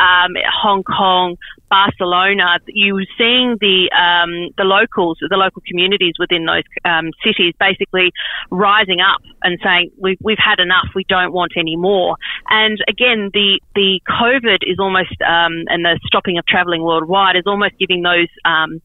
um, 0.00 0.32
Hong 0.62 0.82
Kong, 0.82 1.36
Barcelona, 1.68 2.58
you 2.66 2.94
were 2.94 3.06
seeing 3.16 3.56
the 3.60 3.92
um, 3.94 4.50
the 4.56 4.64
locals, 4.64 5.18
the 5.20 5.36
local 5.36 5.62
communities 5.68 6.14
within 6.18 6.44
those 6.44 6.66
um, 6.84 7.12
cities, 7.22 7.54
basically 7.60 8.10
rising 8.50 8.98
up 8.98 9.22
and 9.42 9.58
saying, 9.62 9.92
"We've 10.00 10.18
we've 10.20 10.42
had 10.42 10.58
enough. 10.58 10.90
We 10.96 11.04
don't 11.04 11.32
want 11.32 11.52
any 11.56 11.76
more." 11.76 12.16
And 12.48 12.78
again, 12.88 13.30
the 13.32 13.60
the 13.74 14.00
COVID 14.08 14.66
is 14.66 14.80
almost 14.80 15.14
um, 15.22 15.68
and 15.70 15.84
the 15.84 16.00
stopping 16.06 16.38
of 16.38 16.46
travelling 16.46 16.82
worldwide 16.82 17.36
is 17.36 17.44
almost 17.46 17.78
giving 17.78 18.02
those 18.02 18.28
um, 18.44 18.82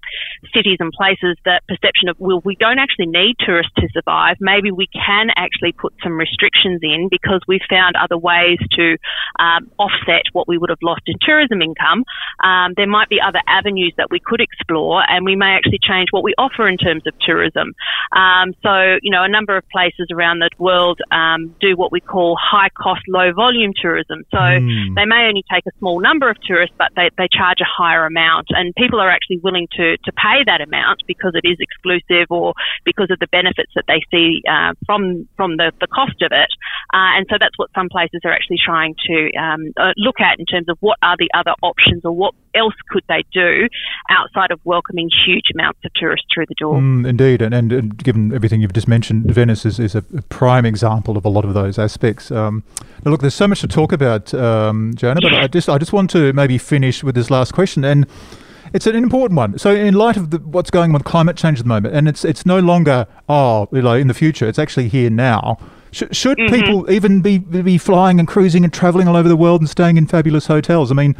cities 0.53 0.77
and 0.79 0.91
places 0.93 1.37
that 1.45 1.63
perception 1.67 2.09
of, 2.09 2.19
well, 2.19 2.41
we 2.43 2.55
don't 2.55 2.79
actually 2.79 3.07
need 3.07 3.35
tourists 3.39 3.73
to 3.77 3.87
survive. 3.93 4.37
Maybe 4.39 4.71
we 4.71 4.87
can 4.93 5.29
actually 5.35 5.71
put 5.71 5.93
some 6.03 6.13
restrictions 6.13 6.81
in 6.83 7.09
because 7.09 7.41
we've 7.47 7.65
found 7.69 7.95
other 7.95 8.17
ways 8.17 8.59
to 8.77 8.97
um, 9.39 9.71
offset 9.79 10.23
what 10.33 10.47
we 10.47 10.57
would 10.57 10.69
have 10.69 10.83
lost 10.83 11.01
in 11.07 11.17
tourism 11.21 11.61
income. 11.61 12.03
Um, 12.43 12.73
there 12.75 12.87
might 12.87 13.09
be 13.09 13.19
other 13.21 13.41
avenues 13.47 13.93
that 13.97 14.09
we 14.09 14.19
could 14.19 14.41
explore, 14.41 15.03
and 15.07 15.25
we 15.25 15.35
may 15.35 15.55
actually 15.55 15.79
change 15.81 16.07
what 16.11 16.23
we 16.23 16.33
offer 16.37 16.67
in 16.67 16.77
terms 16.77 17.03
of 17.07 17.13
tourism. 17.19 17.73
Um, 18.15 18.53
so, 18.61 18.97
you 19.01 19.11
know, 19.11 19.23
a 19.23 19.29
number 19.29 19.57
of 19.57 19.63
places 19.69 20.07
around 20.11 20.39
the 20.39 20.49
world 20.57 20.99
um, 21.11 21.55
do 21.59 21.75
what 21.75 21.91
we 21.91 21.99
call 21.99 22.37
high 22.39 22.69
cost, 22.69 23.01
low 23.07 23.33
volume 23.33 23.73
tourism. 23.75 24.23
So 24.31 24.37
mm. 24.37 24.95
they 24.95 25.05
may 25.05 25.27
only 25.27 25.43
take 25.51 25.65
a 25.65 25.77
small 25.79 25.99
number 25.99 26.29
of 26.29 26.37
tourists, 26.41 26.75
but 26.77 26.91
they, 26.95 27.09
they 27.17 27.27
charge 27.31 27.59
a 27.61 27.67
higher 27.67 28.05
amount, 28.05 28.47
and 28.49 28.73
people 28.75 28.99
are 28.99 29.09
actually 29.09 29.39
willing 29.43 29.67
to, 29.77 29.97
to 29.97 30.11
pay 30.11 30.43
that 30.45 30.61
amount 30.61 31.03
because 31.07 31.33
it 31.35 31.47
is 31.47 31.57
exclusive 31.59 32.27
or 32.29 32.53
because 32.83 33.09
of 33.11 33.19
the 33.19 33.27
benefits 33.27 33.71
that 33.75 33.85
they 33.87 34.01
see 34.11 34.41
uh, 34.49 34.73
from 34.85 35.27
from 35.35 35.57
the, 35.57 35.71
the 35.79 35.87
cost 35.87 36.21
of 36.21 36.31
it. 36.31 36.51
Uh, 36.93 37.17
and 37.17 37.25
so 37.29 37.35
that's 37.39 37.57
what 37.57 37.69
some 37.75 37.89
places 37.89 38.21
are 38.23 38.31
actually 38.31 38.59
trying 38.63 38.95
to 39.07 39.31
um, 39.37 39.71
uh, 39.77 39.91
look 39.97 40.19
at 40.19 40.39
in 40.39 40.45
terms 40.45 40.69
of 40.69 40.77
what 40.85 40.99
are 41.01 41.15
the 41.17 41.29
other 41.33 41.53
options 41.63 42.05
or 42.05 42.11
what 42.11 42.35
else 42.53 42.75
could 42.89 43.03
they 43.09 43.25
do 43.33 43.67
outside 44.11 44.51
of 44.51 44.59
welcoming 44.63 45.09
huge 45.25 45.45
amounts 45.55 45.79
of 45.83 45.91
tourists 45.95 46.27
through 46.31 46.45
the 46.47 46.53
door? 46.53 46.75
Mm, 46.75 47.07
indeed, 47.07 47.41
and, 47.41 47.55
and, 47.55 47.73
and, 47.73 47.97
given 47.97 48.31
everything 48.31 48.61
you've 48.61 48.73
just 48.73 48.87
mentioned, 48.87 49.25
Venice 49.25 49.65
is, 49.65 49.79
is 49.79 49.95
a 49.95 50.03
prime 50.29 50.63
example 50.63 51.17
of 51.17 51.25
a 51.25 51.29
lot 51.29 51.43
of 51.43 51.55
those 51.55 51.79
aspects. 51.79 52.29
Um, 52.29 52.63
now, 53.03 53.09
look, 53.09 53.21
there's 53.21 53.33
so 53.33 53.47
much 53.47 53.61
to 53.61 53.67
talk 53.67 53.91
about, 53.91 54.31
um, 54.35 54.93
Joanna, 54.95 55.21
but 55.21 55.33
I 55.33 55.47
just 55.47 55.67
I 55.69 55.79
just 55.79 55.91
want 55.91 56.11
to 56.11 56.31
maybe 56.33 56.59
finish 56.59 57.03
with 57.03 57.15
this 57.15 57.29
last 57.29 57.53
question 57.53 57.83
and. 57.83 58.05
It's 58.73 58.87
an 58.87 58.95
important 58.95 59.37
one. 59.37 59.57
So, 59.57 59.73
in 59.73 59.93
light 59.93 60.17
of 60.17 60.31
the, 60.31 60.39
what's 60.39 60.69
going 60.69 60.89
on 60.89 60.93
with 60.93 61.05
climate 61.05 61.37
change 61.37 61.59
at 61.59 61.65
the 61.65 61.69
moment, 61.69 61.95
and 61.95 62.09
it's 62.09 62.25
it's 62.25 62.45
no 62.45 62.59
longer 62.59 63.07
oh, 63.29 63.69
you 63.71 63.81
know, 63.81 63.93
in 63.93 64.07
the 64.07 64.13
future. 64.13 64.47
It's 64.47 64.59
actually 64.59 64.89
here 64.89 65.09
now. 65.09 65.57
Sh- 65.95 66.03
should 66.11 66.37
mm-hmm. 66.37 66.53
people 66.53 66.91
even 66.91 67.21
be 67.21 67.37
be 67.37 67.77
flying 67.77 68.19
and 68.19 68.27
cruising 68.27 68.65
and 68.65 68.73
traveling 68.73 69.07
all 69.07 69.15
over 69.15 69.29
the 69.29 69.37
world 69.37 69.61
and 69.61 69.69
staying 69.69 69.95
in 69.95 70.07
fabulous 70.07 70.47
hotels? 70.47 70.91
I 70.91 70.93
mean, 70.93 71.15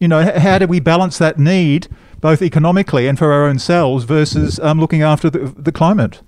you 0.00 0.08
know, 0.08 0.38
how 0.38 0.58
do 0.58 0.66
we 0.66 0.80
balance 0.80 1.18
that 1.18 1.38
need 1.38 1.88
both 2.22 2.40
economically 2.40 3.06
and 3.06 3.18
for 3.18 3.32
our 3.32 3.44
own 3.44 3.58
selves 3.58 4.04
versus 4.04 4.58
um, 4.60 4.80
looking 4.80 5.02
after 5.02 5.28
the, 5.28 5.52
the 5.58 5.70
climate? 5.70 6.22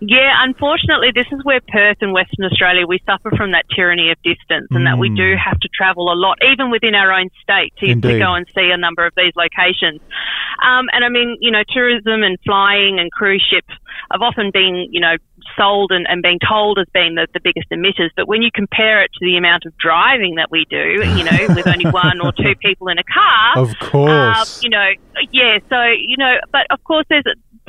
Yeah, 0.00 0.32
unfortunately, 0.42 1.12
this 1.14 1.26
is 1.32 1.44
where 1.44 1.60
Perth 1.68 1.98
and 2.00 2.12
Western 2.12 2.44
Australia 2.44 2.86
we 2.86 3.00
suffer 3.06 3.30
from 3.36 3.52
that 3.52 3.64
tyranny 3.74 4.10
of 4.10 4.18
distance, 4.22 4.68
and 4.70 4.82
mm. 4.82 4.84
that 4.84 4.98
we 4.98 5.08
do 5.08 5.34
mm. 5.34 5.38
have 5.38 5.58
to 5.60 5.68
travel 5.68 6.12
a 6.12 6.16
lot, 6.16 6.38
even 6.44 6.70
within 6.70 6.94
our 6.94 7.12
own 7.12 7.30
state, 7.40 7.72
to, 7.78 7.94
to 7.94 8.18
go 8.18 8.34
and 8.34 8.46
see 8.54 8.70
a 8.70 8.76
number 8.76 9.06
of 9.06 9.14
these 9.16 9.32
locations. 9.36 10.00
Um, 10.62 10.86
and 10.92 11.04
I 11.04 11.08
mean, 11.08 11.38
you 11.40 11.50
know, 11.50 11.62
tourism 11.68 12.22
and 12.22 12.38
flying 12.44 12.98
and 12.98 13.10
cruise 13.12 13.44
ships 13.48 13.72
have 14.10 14.20
often 14.20 14.50
been, 14.52 14.88
you 14.90 15.00
know, 15.00 15.16
sold 15.56 15.92
and, 15.92 16.06
and 16.08 16.22
being 16.22 16.38
told 16.46 16.78
as 16.78 16.86
being 16.92 17.14
the, 17.14 17.26
the 17.32 17.40
biggest 17.40 17.70
emitters. 17.70 18.10
But 18.16 18.28
when 18.28 18.42
you 18.42 18.50
compare 18.52 19.02
it 19.02 19.10
to 19.14 19.24
the 19.24 19.36
amount 19.36 19.64
of 19.64 19.76
driving 19.78 20.36
that 20.36 20.50
we 20.50 20.66
do, 20.68 21.02
you 21.16 21.24
know, 21.24 21.54
with 21.54 21.66
only 21.66 21.90
one 21.90 22.20
or 22.20 22.32
two 22.32 22.54
people 22.60 22.88
in 22.88 22.98
a 22.98 23.04
car, 23.04 23.58
of 23.58 23.78
course, 23.78 24.58
uh, 24.58 24.60
you 24.62 24.70
know, 24.70 24.88
yeah. 25.30 25.58
So 25.68 25.82
you 25.84 26.16
know, 26.16 26.36
but 26.50 26.66
of 26.70 26.82
course, 26.84 27.06
there's 27.08 27.24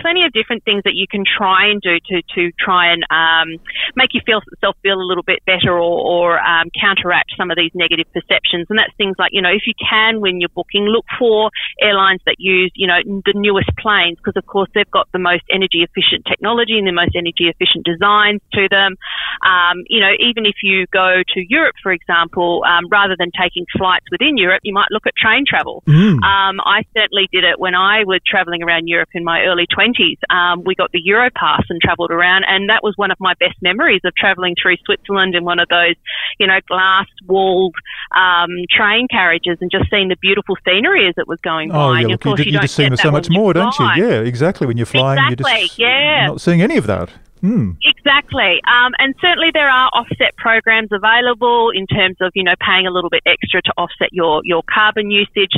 plenty 0.05 0.21
of 0.23 0.31
different 0.37 0.63
things 0.63 0.85
that 0.85 0.93
you 0.93 1.09
can 1.09 1.25
try 1.25 1.65
and 1.65 1.81
do 1.81 1.97
to, 1.97 2.21
to 2.37 2.53
try 2.61 2.93
and 2.93 3.01
um, 3.09 3.57
make 3.97 4.13
you 4.13 4.21
feel 4.21 4.37
self 4.61 4.77
feel 4.83 5.01
a 5.01 5.07
little 5.09 5.25
bit 5.25 5.41
better 5.49 5.73
or, 5.73 5.97
or 5.97 6.37
um, 6.37 6.69
counteract 6.79 7.33
some 7.35 7.49
of 7.49 7.57
these 7.57 7.71
negative 7.73 8.05
perceptions. 8.13 8.69
And 8.69 8.77
that's 8.77 8.93
things 9.01 9.15
like, 9.17 9.33
you 9.33 9.41
know, 9.41 9.49
if 9.49 9.65
you 9.65 9.73
can, 9.73 10.21
when 10.21 10.39
you're 10.39 10.53
booking, 10.53 10.85
look 10.85 11.05
for 11.17 11.49
airlines 11.81 12.21
that 12.29 12.35
use, 12.37 12.71
you 12.75 12.85
know, 12.85 13.01
the 13.25 13.33
newest 13.33 13.73
planes 13.81 14.21
because, 14.21 14.37
of 14.37 14.45
course, 14.45 14.69
they've 14.75 14.89
got 14.93 15.09
the 15.11 15.17
most 15.17 15.41
energy 15.49 15.81
efficient 15.81 16.21
technology 16.29 16.77
and 16.77 16.85
the 16.85 16.93
most 16.93 17.17
energy 17.17 17.49
efficient 17.49 17.81
designs 17.81 18.45
to 18.53 18.69
them. 18.69 18.93
Um, 19.41 19.89
you 19.89 20.01
know, 20.05 20.13
even 20.21 20.45
if 20.45 20.61
you 20.61 20.85
go 20.93 21.25
to 21.33 21.39
Europe, 21.49 21.81
for 21.81 21.91
example, 21.91 22.61
um, 22.69 22.85
rather 22.93 23.15
than 23.17 23.33
taking 23.33 23.65
flights 23.73 24.05
within 24.11 24.37
Europe, 24.37 24.61
you 24.61 24.73
might 24.73 24.93
look 24.93 25.07
at 25.09 25.17
train 25.17 25.45
travel. 25.49 25.81
Mm. 25.87 26.21
Um, 26.21 26.61
I 26.61 26.85
certainly 26.93 27.25
did 27.33 27.43
it 27.43 27.57
when 27.57 27.73
I 27.73 28.05
was 28.05 28.21
traveling 28.21 28.61
around 28.61 28.85
Europe 28.87 29.09
in 29.17 29.23
my 29.23 29.41
early 29.49 29.65
20s 29.65 29.94
20s, 29.95 30.17
um, 30.29 30.63
we 30.63 30.75
got 30.75 30.91
the 30.91 31.01
Europass 31.01 31.63
and 31.69 31.81
travelled 31.81 32.12
around, 32.12 32.45
and 32.47 32.69
that 32.69 32.84
was 32.84 32.93
one 32.95 33.12
of 33.12 33.17
my 33.19 33.34
best 33.39 33.55
memories 33.62 34.01
of 34.03 34.15
travelling 34.15 34.55
through 34.62 34.77
Switzerland 34.86 35.36
in 35.36 35.43
one 35.43 35.60
of 35.60 35.67
those, 35.69 35.95
you 36.39 36.47
know, 36.47 36.60
glass 36.67 37.08
walled 37.27 37.75
um, 38.15 38.49
train 38.69 39.08
carriages 39.10 39.58
and 39.62 39.71
just 39.71 39.89
seeing 39.89 40.10
the 40.10 40.17
beautiful 40.21 40.55
scenery 40.65 41.08
as 41.08 41.15
it 41.17 41.27
was 41.27 41.39
going 41.41 41.71
oh, 41.71 41.73
by. 41.73 42.01
Yeah, 42.01 42.08
look, 42.08 42.25
you, 42.25 42.45
you, 42.45 42.51
you 42.51 42.60
just 42.60 42.75
see 42.75 42.95
so 42.95 43.12
much 43.12 43.29
more, 43.29 43.53
don't 43.53 43.77
you? 43.79 43.86
Yeah, 43.97 44.21
exactly. 44.21 44.67
When 44.67 44.77
you're 44.77 44.86
flying, 44.86 45.19
exactly, 45.31 45.51
you're 45.51 45.67
just 45.67 45.79
yeah. 45.79 46.27
not 46.27 46.41
seeing 46.41 46.62
any 46.62 46.77
of 46.77 46.88
that. 46.88 47.10
Mm. 47.45 47.77
Exactly. 47.86 48.58
Um, 48.65 48.93
and 48.97 49.13
certainly 49.21 49.49
there 49.53 49.69
are 49.69 49.89
offset 49.93 50.36
programs 50.38 50.89
available 50.91 51.69
in 51.69 51.86
terms 51.86 52.17
of, 52.21 52.31
you 52.34 52.43
know, 52.43 52.55
paying 52.60 52.88
a 52.88 52.91
little 52.91 53.10
bit 53.10 53.21
extra 53.25 53.62
to 53.62 53.73
offset 53.77 54.10
your, 54.12 54.41
your 54.43 54.63
carbon 54.65 55.12
usage. 55.12 55.53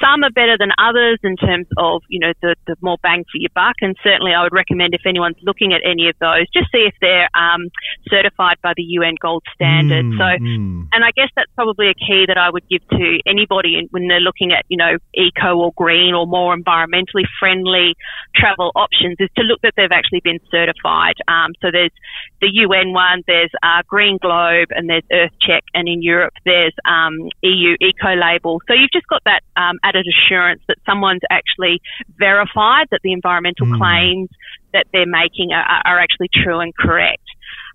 Some 0.00 0.24
are 0.24 0.30
better 0.30 0.56
than 0.58 0.70
others 0.78 1.18
in 1.22 1.36
terms 1.36 1.66
of, 1.76 2.02
you 2.08 2.18
know, 2.18 2.32
the, 2.40 2.56
the 2.66 2.76
more 2.80 2.96
bang 3.02 3.24
for 3.24 3.36
your 3.36 3.52
buck. 3.54 3.76
And 3.82 3.94
certainly 4.02 4.32
I 4.32 4.42
would 4.42 4.52
recommend 4.52 4.94
if 4.94 5.02
anyone's 5.04 5.36
looking 5.42 5.74
at 5.74 5.82
any 5.84 6.08
of 6.08 6.16
those, 6.20 6.48
just 6.54 6.72
see 6.72 6.88
if 6.88 6.94
they're 7.00 7.28
um, 7.36 7.68
certified 8.08 8.56
by 8.62 8.72
the 8.76 8.82
UN 8.96 9.16
Gold 9.20 9.44
Standard. 9.54 10.06
Mm, 10.06 10.16
so, 10.16 10.28
mm. 10.40 10.88
and 10.92 11.04
I 11.04 11.10
guess 11.12 11.28
that's 11.36 11.52
probably 11.54 11.90
a 11.90 11.94
key 11.94 12.24
that 12.28 12.38
I 12.38 12.48
would 12.48 12.66
give 12.68 12.86
to 12.88 13.18
anybody 13.26 13.86
when 13.90 14.08
they're 14.08 14.24
looking 14.24 14.52
at, 14.52 14.64
you 14.68 14.78
know, 14.78 14.96
eco 15.12 15.58
or 15.58 15.72
green 15.76 16.14
or 16.14 16.26
more 16.26 16.56
environmentally 16.56 17.28
friendly 17.38 17.96
travel 18.34 18.72
options 18.74 19.16
is 19.18 19.28
to 19.36 19.42
look 19.42 19.60
that 19.62 19.74
they've 19.76 19.92
actually 19.92 20.20
been 20.24 20.38
certified. 20.50 21.17
Um, 21.26 21.52
so 21.60 21.68
there's 21.72 21.92
the 22.40 22.48
UN 22.52 22.92
one, 22.92 23.22
there's 23.26 23.50
uh, 23.62 23.82
Green 23.86 24.18
Globe, 24.20 24.68
and 24.70 24.88
there's 24.88 25.04
EarthCheck, 25.12 25.62
and 25.74 25.88
in 25.88 26.02
Europe 26.02 26.34
there's 26.44 26.74
um, 26.84 27.28
EU 27.42 27.76
Eco 27.80 28.14
Label. 28.14 28.60
So 28.68 28.74
you've 28.74 28.92
just 28.92 29.06
got 29.08 29.22
that 29.24 29.42
um, 29.56 29.78
added 29.82 30.06
assurance 30.06 30.62
that 30.68 30.76
someone's 30.86 31.22
actually 31.30 31.80
verified 32.18 32.86
that 32.90 33.00
the 33.02 33.12
environmental 33.12 33.66
mm. 33.66 33.78
claims 33.78 34.28
that 34.72 34.86
they're 34.92 35.06
making 35.06 35.52
are, 35.52 35.82
are 35.84 35.98
actually 35.98 36.28
true 36.32 36.60
and 36.60 36.74
correct. 36.76 37.22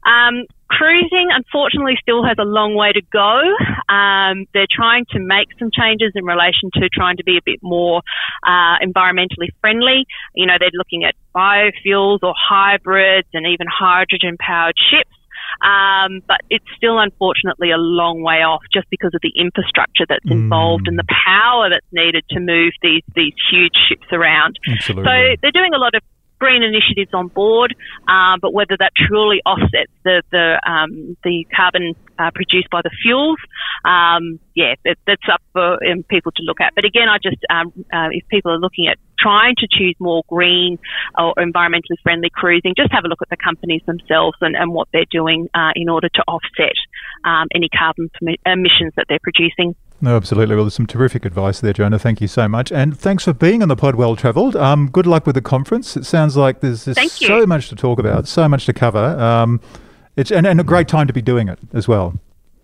Um, 0.05 0.45
cruising, 0.69 1.29
unfortunately, 1.31 1.95
still 2.01 2.23
has 2.25 2.35
a 2.39 2.43
long 2.43 2.75
way 2.75 2.91
to 2.91 3.01
go. 3.11 3.39
Um, 3.93 4.45
they're 4.53 4.69
trying 4.69 5.05
to 5.11 5.19
make 5.19 5.47
some 5.59 5.69
changes 5.71 6.11
in 6.15 6.25
relation 6.25 6.71
to 6.73 6.89
trying 6.89 7.17
to 7.17 7.23
be 7.23 7.37
a 7.37 7.43
bit 7.45 7.59
more 7.61 8.01
uh, 8.43 8.77
environmentally 8.83 9.53
friendly. 9.61 10.05
You 10.35 10.45
know, 10.45 10.55
they're 10.59 10.73
looking 10.73 11.03
at 11.03 11.15
biofuels 11.35 12.19
or 12.23 12.33
hybrids 12.37 13.27
and 13.33 13.45
even 13.45 13.67
hydrogen 13.67 14.37
powered 14.39 14.75
ships. 14.77 15.09
Um, 15.61 16.21
but 16.27 16.41
it's 16.49 16.65
still 16.75 16.99
unfortunately 16.99 17.71
a 17.71 17.77
long 17.77 18.21
way 18.21 18.43
off 18.43 18.61
just 18.73 18.89
because 18.89 19.11
of 19.13 19.21
the 19.21 19.31
infrastructure 19.37 20.05
that's 20.07 20.25
involved 20.25 20.85
mm. 20.85 20.89
and 20.89 20.99
the 20.99 21.07
power 21.07 21.69
that's 21.69 21.85
needed 21.91 22.25
to 22.31 22.39
move 22.39 22.73
these 22.81 23.03
these 23.15 23.33
huge 23.51 23.75
ships 23.87 24.07
around. 24.11 24.59
Absolutely. 24.67 25.05
So 25.05 25.35
they're 25.41 25.55
doing 25.55 25.73
a 25.73 25.77
lot 25.77 25.95
of 25.95 26.01
green 26.39 26.63
initiatives 26.63 27.13
on 27.13 27.29
board, 27.29 27.73
uh, 28.07 28.35
but 28.41 28.53
whether 28.53 28.75
that 28.77 28.91
truly 29.07 29.41
offsets 29.45 29.93
the 30.03 30.23
the 30.31 30.59
um, 30.67 31.15
the 31.23 31.47
carbon 31.55 31.95
uh, 32.19 32.31
produced 32.33 32.69
by 32.69 32.81
the 32.81 32.91
fuels, 33.01 33.37
um, 33.85 34.39
yeah, 34.55 34.75
that, 34.85 34.97
that's 35.05 35.27
up 35.31 35.41
for 35.51 35.77
um, 35.85 36.03
people 36.03 36.31
to 36.31 36.43
look 36.43 36.61
at. 36.61 36.73
But 36.75 36.85
again, 36.85 37.09
I 37.09 37.17
just 37.17 37.37
um, 37.49 37.73
uh, 37.91 38.09
if 38.11 38.27
people 38.27 38.51
are 38.51 38.59
looking 38.59 38.87
at 38.87 38.97
trying 39.19 39.55
to 39.57 39.67
choose 39.71 39.95
more 39.99 40.23
green 40.27 40.77
or 41.17 41.33
environmentally 41.35 41.97
friendly 42.03 42.29
cruising, 42.33 42.73
just 42.75 42.91
have 42.91 43.05
a 43.05 43.07
look 43.07 43.21
at 43.21 43.29
the 43.29 43.37
companies 43.37 43.81
themselves 43.85 44.37
and, 44.41 44.55
and 44.55 44.73
what 44.73 44.87
they're 44.91 45.05
doing 45.11 45.47
uh, 45.53 45.71
in 45.75 45.89
order 45.89 46.09
to 46.09 46.23
offset 46.27 46.75
um, 47.23 47.47
any 47.55 47.69
carbon 47.69 48.09
emissions 48.45 48.93
that 48.95 49.05
they're 49.07 49.19
producing. 49.23 49.75
No, 50.01 50.17
absolutely. 50.17 50.55
Well, 50.55 50.65
there's 50.65 50.73
some 50.73 50.85
terrific 50.85 51.23
advice 51.23 51.61
there, 51.61 51.71
Joanna. 51.71 51.97
Thank 51.97 52.19
you 52.19 52.27
so 52.27 52.49
much. 52.49 52.73
And 52.73 52.99
thanks 52.99 53.23
for 53.23 53.31
being 53.31 53.61
on 53.61 53.69
the 53.69 53.77
pod 53.77 53.95
well 53.95 54.17
travelled. 54.17 54.53
Um, 54.53 54.89
good 54.89 55.07
luck 55.07 55.25
with 55.25 55.35
the 55.35 55.41
conference. 55.41 55.95
It 55.95 56.05
sounds 56.05 56.35
like 56.35 56.59
there's, 56.59 56.83
there's 56.83 57.13
so 57.13 57.45
much 57.45 57.69
to 57.69 57.75
talk 57.75 57.99
about, 57.99 58.27
so 58.27 58.49
much 58.49 58.65
to 58.65 58.73
cover. 58.73 59.17
Um, 59.17 59.61
it's 60.15 60.31
and, 60.31 60.45
and 60.45 60.59
a 60.59 60.63
great 60.63 60.87
time 60.87 61.07
to 61.07 61.13
be 61.13 61.21
doing 61.21 61.47
it 61.47 61.59
as 61.73 61.87
well. 61.87 62.13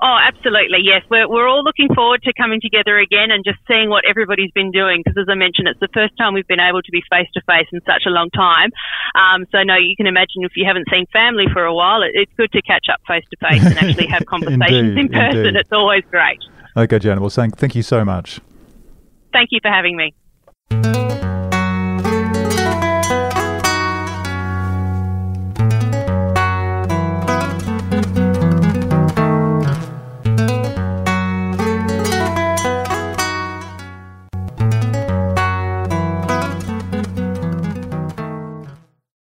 Oh, 0.02 0.18
absolutely. 0.18 0.80
Yes. 0.82 1.04
We're, 1.10 1.28
we're 1.28 1.48
all 1.48 1.64
looking 1.64 1.94
forward 1.94 2.24
to 2.24 2.32
coming 2.34 2.62
together 2.62 2.98
again 2.98 3.32
and 3.32 3.44
just 3.44 3.60
seeing 3.68 3.90
what 3.90 4.06
everybody's 4.08 4.52
been 4.52 4.72
doing. 4.72 5.02
Because 5.04 5.18
as 5.20 5.28
I 5.30 5.36
mentioned, 5.36 5.68
it's 5.68 5.80
the 5.82 5.90
first 5.94 6.16
time 6.18 6.34
we've 6.34 6.48
been 6.48 6.62
able 6.62 6.82
to 6.82 6.92
be 6.92 7.04
face 7.12 7.28
to 7.34 7.42
face 7.42 7.68
in 7.74 7.82
such 7.86 8.04
a 8.08 8.10
long 8.10 8.30
time. 8.30 8.72
Um, 9.14 9.46
so, 9.52 9.62
no, 9.64 9.76
you 9.76 9.98
can 9.98 10.08
imagine 10.08 10.44
if 10.44 10.54
you 10.56 10.66
haven't 10.66 10.88
seen 10.90 11.06
family 11.12 11.48
for 11.52 11.66
a 11.66 11.74
while, 11.74 12.02
it, 12.02 12.12
it's 12.14 12.32
good 12.38 12.52
to 12.54 12.62
catch 12.62 12.86
up 12.92 13.02
face 13.08 13.26
to 13.30 13.38
face 13.46 13.66
and 13.66 13.78
actually 13.78 14.08
have 14.08 14.26
conversations 14.28 14.96
indeed, 14.96 15.00
in 15.00 15.10
person. 15.10 15.38
Indeed. 15.48 15.56
It's 15.60 15.72
always 15.74 16.04
great. 16.10 16.40
Okay, 16.78 17.00
Jan. 17.00 17.20
Well, 17.20 17.30
thank, 17.30 17.58
thank 17.58 17.76
you 17.76 17.84
so 17.84 18.06
much. 18.06 18.40
Thank 19.34 19.50
you 19.52 19.60
for 19.62 19.70
having 19.70 19.98
me. 19.98 21.19